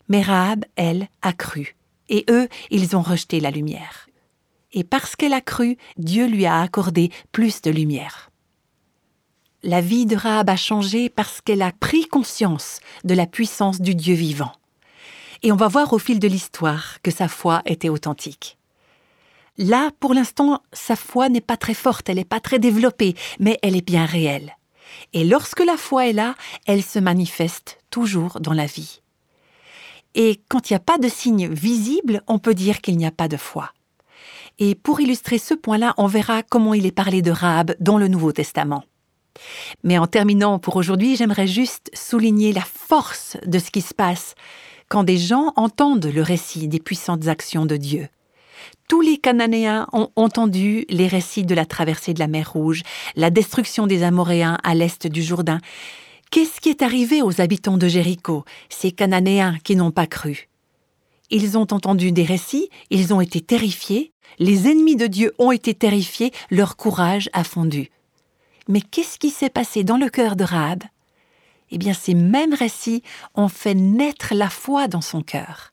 mais 0.08 0.22
Rahab, 0.22 0.64
elle, 0.76 1.08
a 1.22 1.32
cru, 1.32 1.76
et 2.08 2.24
eux, 2.28 2.48
ils 2.70 2.96
ont 2.96 3.02
rejeté 3.02 3.40
la 3.40 3.50
lumière. 3.50 4.08
Et 4.72 4.84
parce 4.84 5.16
qu'elle 5.16 5.32
a 5.32 5.40
cru, 5.40 5.78
Dieu 5.96 6.26
lui 6.26 6.46
a 6.46 6.60
accordé 6.60 7.10
plus 7.32 7.62
de 7.62 7.70
lumière. 7.70 8.30
La 9.62 9.80
vie 9.80 10.06
de 10.06 10.16
Rahab 10.16 10.48
a 10.48 10.56
changé 10.56 11.08
parce 11.08 11.40
qu'elle 11.40 11.62
a 11.62 11.72
pris 11.72 12.06
conscience 12.06 12.80
de 13.04 13.14
la 13.14 13.26
puissance 13.26 13.80
du 13.80 13.94
Dieu 13.94 14.14
vivant. 14.14 14.52
Et 15.42 15.52
on 15.52 15.56
va 15.56 15.68
voir 15.68 15.92
au 15.92 15.98
fil 15.98 16.18
de 16.18 16.28
l'histoire 16.28 16.98
que 17.02 17.10
sa 17.10 17.28
foi 17.28 17.62
était 17.66 17.88
authentique. 17.88 18.58
Là, 19.60 19.90
pour 20.00 20.14
l'instant, 20.14 20.62
sa 20.72 20.96
foi 20.96 21.28
n'est 21.28 21.42
pas 21.42 21.58
très 21.58 21.74
forte, 21.74 22.08
elle 22.08 22.16
n'est 22.16 22.24
pas 22.24 22.40
très 22.40 22.58
développée, 22.58 23.14
mais 23.40 23.58
elle 23.60 23.76
est 23.76 23.86
bien 23.86 24.06
réelle. 24.06 24.56
Et 25.12 25.22
lorsque 25.22 25.60
la 25.62 25.76
foi 25.76 26.08
est 26.08 26.14
là, 26.14 26.34
elle 26.66 26.82
se 26.82 26.98
manifeste 26.98 27.76
toujours 27.90 28.40
dans 28.40 28.54
la 28.54 28.64
vie. 28.64 29.02
Et 30.14 30.40
quand 30.48 30.70
il 30.70 30.72
n'y 30.72 30.78
a 30.78 30.80
pas 30.80 30.96
de 30.96 31.10
signe 31.10 31.46
visible, 31.46 32.22
on 32.26 32.38
peut 32.38 32.54
dire 32.54 32.80
qu'il 32.80 32.96
n'y 32.96 33.04
a 33.04 33.10
pas 33.10 33.28
de 33.28 33.36
foi. 33.36 33.70
Et 34.58 34.74
pour 34.74 34.98
illustrer 35.02 35.36
ce 35.36 35.52
point-là, 35.52 35.92
on 35.98 36.06
verra 36.06 36.42
comment 36.42 36.72
il 36.72 36.86
est 36.86 36.90
parlé 36.90 37.20
de 37.20 37.30
Rahab 37.30 37.76
dans 37.80 37.98
le 37.98 38.08
Nouveau 38.08 38.32
Testament. 38.32 38.82
Mais 39.84 39.98
en 39.98 40.06
terminant 40.06 40.58
pour 40.58 40.76
aujourd'hui, 40.76 41.16
j'aimerais 41.16 41.46
juste 41.46 41.90
souligner 41.92 42.54
la 42.54 42.64
force 42.64 43.36
de 43.44 43.58
ce 43.58 43.70
qui 43.70 43.82
se 43.82 43.92
passe 43.92 44.34
quand 44.88 45.04
des 45.04 45.18
gens 45.18 45.52
entendent 45.56 46.06
le 46.06 46.22
récit 46.22 46.66
des 46.66 46.80
puissantes 46.80 47.28
actions 47.28 47.66
de 47.66 47.76
Dieu. 47.76 48.08
Tous 48.88 49.00
les 49.00 49.18
Cananéens 49.18 49.86
ont 49.92 50.10
entendu 50.16 50.84
les 50.88 51.06
récits 51.06 51.44
de 51.44 51.54
la 51.54 51.66
traversée 51.66 52.14
de 52.14 52.18
la 52.18 52.26
mer 52.26 52.52
Rouge, 52.52 52.82
la 53.16 53.30
destruction 53.30 53.86
des 53.86 54.02
Amoréens 54.02 54.58
à 54.64 54.74
l'est 54.74 55.06
du 55.06 55.22
Jourdain. 55.22 55.58
Qu'est-ce 56.30 56.60
qui 56.60 56.68
est 56.68 56.82
arrivé 56.82 57.22
aux 57.22 57.40
habitants 57.40 57.78
de 57.78 57.88
Jéricho, 57.88 58.44
ces 58.68 58.92
Cananéens 58.92 59.56
qui 59.64 59.76
n'ont 59.76 59.90
pas 59.90 60.06
cru? 60.06 60.48
Ils 61.30 61.56
ont 61.56 61.66
entendu 61.70 62.12
des 62.12 62.24
récits, 62.24 62.68
ils 62.90 63.14
ont 63.14 63.20
été 63.20 63.40
terrifiés, 63.40 64.12
les 64.38 64.68
ennemis 64.68 64.96
de 64.96 65.06
Dieu 65.06 65.32
ont 65.38 65.52
été 65.52 65.74
terrifiés, 65.74 66.32
leur 66.50 66.76
courage 66.76 67.28
a 67.32 67.44
fondu. 67.44 67.90
Mais 68.68 68.80
qu'est-ce 68.80 69.18
qui 69.18 69.30
s'est 69.30 69.50
passé 69.50 69.84
dans 69.84 69.96
le 69.96 70.08
cœur 70.08 70.36
de 70.36 70.44
Rahab? 70.44 70.84
Eh 71.70 71.78
bien, 71.78 71.92
ces 71.92 72.14
mêmes 72.14 72.54
récits 72.54 73.02
ont 73.34 73.48
fait 73.48 73.74
naître 73.74 74.34
la 74.34 74.50
foi 74.50 74.88
dans 74.88 75.00
son 75.00 75.22
cœur. 75.22 75.72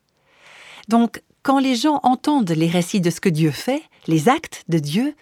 Donc, 0.88 1.22
quand 1.48 1.60
les 1.60 1.78
gens 1.78 2.02
entendent 2.04 2.52
les 2.52 2.68
récits 2.68 3.00
de 3.00 3.10
ce 3.10 3.22
que 3.22 3.30
Dieu 3.30 3.52
fait, 3.52 3.82
les 4.06 4.28
actes 4.28 4.66
de 4.68 4.80
Dieu, 4.80 5.16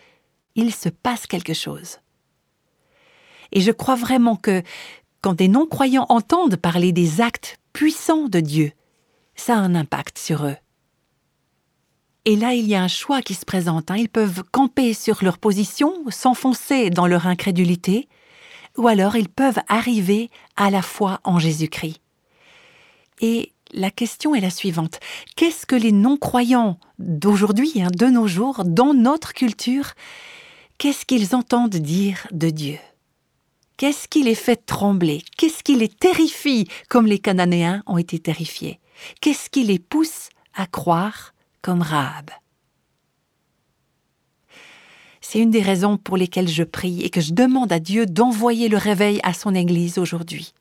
il 0.56 0.74
se 0.74 0.90
passe 0.90 1.28
quelque 1.28 1.54
chose. 1.54 2.00
Et 3.52 3.62
je 3.62 3.70
crois 3.70 3.94
vraiment 3.94 4.36
que 4.36 4.64
quand 5.22 5.36
des 5.36 5.48
non-croyants 5.48 6.08
entendent 6.10 6.56
parler 6.56 6.92
des 6.94 7.22
actes 7.22 7.60
puissants 7.74 8.28
de 8.28 8.40
Dieu, 8.40 8.72
ça 9.36 9.54
a 9.54 9.60
un 9.60 9.76
impact 9.76 10.18
sur 10.18 10.48
eux. 10.48 10.58
Et 12.26 12.36
là, 12.36 12.56
il 12.56 12.66
y 12.66 12.74
a 12.74 12.82
un 12.82 12.88
choix 12.88 13.22
qui 13.22 13.36
se 13.36 13.46
présente. 13.46 13.92
Hein. 13.92 13.98
Ils 13.98 14.10
peuvent 14.10 14.42
camper 14.52 14.96
sur 14.96 15.24
leur 15.24 15.38
position, 15.38 15.94
s'enfoncer 16.10 16.90
dans 16.90 17.06
leur 17.06 17.28
incrédulité, 17.28 18.10
ou 18.78 18.88
alors 18.88 19.16
ils 19.16 19.30
peuvent 19.30 19.62
arriver 19.68 20.32
à 20.56 20.72
la 20.72 20.82
foi 20.82 21.20
en 21.24 21.38
Jésus-Christ. 21.38 22.02
Et 23.22 23.52
la 23.76 23.92
question 23.92 24.34
est 24.34 24.42
la 24.42 24.50
suivante. 24.50 25.00
Qu'est-ce 25.36 25.66
que 25.66 25.76
les 25.76 25.92
non-croyants 25.92 26.80
d'aujourd'hui, 26.98 27.82
hein, 27.82 27.90
de 27.94 28.08
nos 28.08 28.28
jours, 28.28 28.64
dans 28.66 28.94
notre 28.94 29.34
culture, 29.34 29.92
qu'est-ce 30.78 31.06
qu'ils 31.06 31.36
entendent 31.36 31.76
dire 31.76 32.28
de 32.32 32.50
Dieu? 32.50 32.78
Qu'est-ce 33.78 34.08
qui 34.08 34.24
les 34.24 34.36
fait 34.36 34.66
trembler? 34.66 35.22
Qu'est-ce 35.38 35.62
qui 35.62 35.76
les 35.76 35.90
terrifie 35.90 36.68
comme 36.90 37.06
les 37.06 37.20
Cananéens 37.20 37.84
ont 37.86 37.98
été 37.98 38.18
terrifiés? 38.18 38.80
Qu'est-ce 39.20 39.50
qui 39.50 39.64
les 39.64 39.80
pousse 39.80 40.30
à 40.54 40.66
croire 40.66 41.34
comme 41.62 41.82
Rahab? 41.82 42.32
C'est 45.20 45.40
une 45.40 45.52
des 45.52 45.62
raisons 45.62 45.98
pour 45.98 46.16
lesquelles 46.16 46.48
je 46.48 46.64
prie 46.64 47.02
et 47.02 47.10
que 47.10 47.20
je 47.20 47.34
demande 47.34 47.74
à 47.74 47.80
Dieu 47.80 48.06
d'envoyer 48.06 48.70
le 48.70 48.78
réveil 48.78 49.20
à 49.24 49.34
son 49.34 49.54
Église 49.54 49.98
aujourd'hui. 49.98 50.54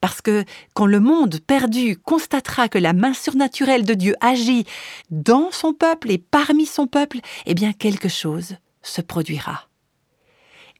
Parce 0.00 0.20
que 0.20 0.44
quand 0.74 0.86
le 0.86 1.00
monde 1.00 1.40
perdu 1.40 1.96
constatera 1.96 2.68
que 2.68 2.78
la 2.78 2.92
main 2.92 3.14
surnaturelle 3.14 3.84
de 3.84 3.94
Dieu 3.94 4.14
agit 4.20 4.64
dans 5.10 5.50
son 5.50 5.72
peuple 5.72 6.10
et 6.10 6.18
parmi 6.18 6.66
son 6.66 6.86
peuple, 6.86 7.20
eh 7.46 7.54
bien 7.54 7.72
quelque 7.72 8.08
chose 8.08 8.56
se 8.82 9.00
produira. 9.00 9.68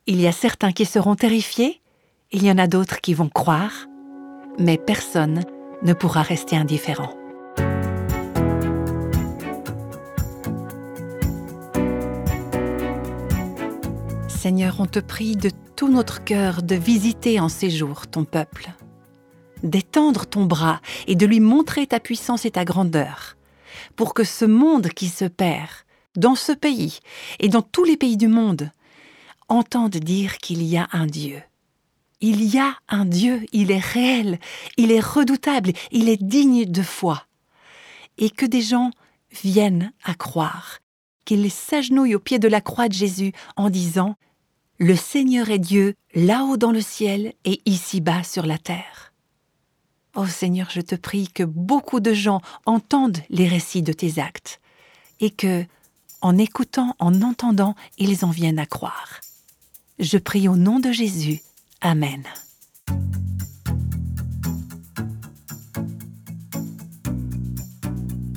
Il 0.06 0.20
y 0.20 0.26
a 0.26 0.32
certains 0.32 0.72
qui 0.72 0.84
seront 0.84 1.14
terrifiés, 1.14 1.80
il 2.32 2.44
y 2.44 2.50
en 2.50 2.58
a 2.58 2.66
d'autres 2.66 3.00
qui 3.00 3.14
vont 3.14 3.28
croire, 3.28 3.86
mais 4.58 4.78
personne 4.78 5.44
ne 5.82 5.92
pourra 5.92 6.22
rester 6.22 6.56
indifférent. 6.56 7.14
Seigneur, 14.28 14.80
on 14.80 14.86
te 14.86 14.98
prie 14.98 15.36
de 15.36 15.50
tout 15.76 15.88
notre 15.88 16.24
cœur 16.24 16.62
de 16.62 16.74
visiter 16.74 17.38
en 17.38 17.48
ces 17.48 17.70
jours 17.70 18.08
ton 18.08 18.24
peuple, 18.24 18.70
d'étendre 19.62 20.26
ton 20.26 20.44
bras 20.44 20.80
et 21.06 21.14
de 21.14 21.26
lui 21.26 21.40
montrer 21.40 21.86
ta 21.86 22.00
puissance 22.00 22.44
et 22.44 22.50
ta 22.50 22.64
grandeur, 22.64 23.36
pour 23.96 24.14
que 24.14 24.24
ce 24.24 24.44
monde 24.44 24.88
qui 24.88 25.08
se 25.08 25.24
perd, 25.24 25.70
dans 26.16 26.34
ce 26.34 26.52
pays 26.52 26.98
et 27.40 27.48
dans 27.48 27.62
tous 27.62 27.84
les 27.84 27.96
pays 27.96 28.16
du 28.16 28.28
monde, 28.28 28.70
entende 29.48 29.96
dire 29.96 30.38
qu'il 30.38 30.62
y 30.62 30.76
a 30.76 30.88
un 30.92 31.06
Dieu. 31.06 31.42
Il 32.20 32.42
y 32.42 32.58
a 32.58 32.76
un 32.88 33.04
Dieu, 33.04 33.46
il 33.52 33.70
est 33.70 33.84
réel, 33.84 34.38
il 34.76 34.92
est 34.92 35.00
redoutable, 35.00 35.72
il 35.90 36.08
est 36.08 36.22
digne 36.22 36.64
de 36.64 36.82
foi. 36.82 37.24
Et 38.18 38.30
que 38.30 38.46
des 38.46 38.62
gens 38.62 38.90
viennent 39.42 39.92
à 40.04 40.14
croire, 40.14 40.78
qu'ils 41.24 41.50
s'agenouillent 41.50 42.14
au 42.14 42.20
pied 42.20 42.38
de 42.38 42.48
la 42.48 42.60
croix 42.60 42.88
de 42.88 42.92
Jésus 42.92 43.32
en 43.56 43.70
disant 43.70 44.16
le 44.78 44.96
Seigneur 44.96 45.50
est 45.50 45.58
Dieu 45.58 45.94
là-haut 46.14 46.56
dans 46.56 46.72
le 46.72 46.80
ciel 46.80 47.34
et 47.44 47.60
ici-bas 47.66 48.22
sur 48.24 48.46
la 48.46 48.58
terre. 48.58 49.11
Ô 50.14 50.26
Seigneur, 50.26 50.68
je 50.70 50.82
te 50.82 50.94
prie 50.94 51.28
que 51.28 51.42
beaucoup 51.42 52.00
de 52.00 52.12
gens 52.12 52.42
entendent 52.66 53.22
les 53.30 53.48
récits 53.48 53.82
de 53.82 53.94
tes 53.94 54.20
actes 54.20 54.60
et 55.20 55.30
que, 55.30 55.64
en 56.20 56.36
écoutant, 56.36 56.94
en 56.98 57.22
entendant, 57.22 57.74
ils 57.96 58.22
en 58.24 58.30
viennent 58.30 58.58
à 58.58 58.66
croire. 58.66 59.20
Je 59.98 60.18
prie 60.18 60.48
au 60.48 60.56
nom 60.56 60.80
de 60.80 60.92
Jésus. 60.92 61.40
Amen. 61.80 62.24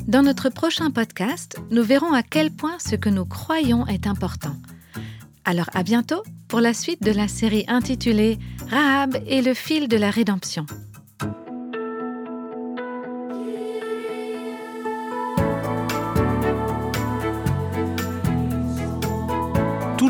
Dans 0.07 0.23
notre 0.23 0.47
prochain 0.49 0.91
podcast, 0.91 1.57
nous 1.71 1.83
verrons 1.83 2.13
à 2.13 2.23
quel 2.23 2.51
point 2.51 2.77
ce 2.79 2.95
que 2.95 3.09
nous 3.09 3.25
croyons 3.25 3.85
est 3.87 4.07
important. 4.07 4.55
Alors 5.43 5.69
à 5.73 5.83
bientôt 5.83 6.23
pour 6.47 6.61
la 6.61 6.73
suite 6.73 7.03
de 7.03 7.11
la 7.11 7.27
série 7.27 7.65
intitulée 7.67 8.39
Rahab 8.69 9.17
et 9.27 9.41
le 9.41 9.53
fil 9.53 9.89
de 9.89 9.97
la 9.97 10.09
rédemption. 10.09 10.65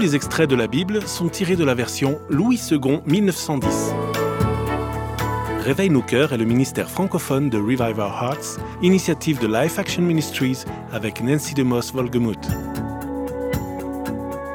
Les 0.06 0.16
extraits 0.16 0.48
de 0.48 0.56
la 0.56 0.68
Bible 0.68 1.02
sont 1.08 1.30
tirés 1.30 1.56
de 1.56 1.64
la 1.64 1.74
version 1.74 2.20
Louis 2.30 2.62
II 2.70 3.00
1910. 3.08 3.92
Réveille 5.62 5.90
nos 5.90 6.04
cœurs 6.04 6.32
est 6.32 6.38
le 6.38 6.46
ministère 6.46 6.92
francophone 6.92 7.50
de 7.50 7.58
Revive 7.58 7.98
Our 7.98 8.14
Hearts, 8.22 8.60
initiative 8.84 9.40
de 9.40 9.48
Life 9.48 9.80
Action 9.80 10.04
Ministries 10.04 10.64
avec 10.92 11.24
Nancy 11.24 11.56
DeMoss 11.56 11.92
Volgemuth 11.92 12.48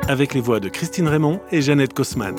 avec 0.07 0.35
les 0.35 0.41
voix 0.41 0.61
de 0.61 0.69
Christine 0.69 1.09
Raymond 1.09 1.41
et 1.51 1.63
Jeannette 1.63 1.95
Kosman. 1.95 2.37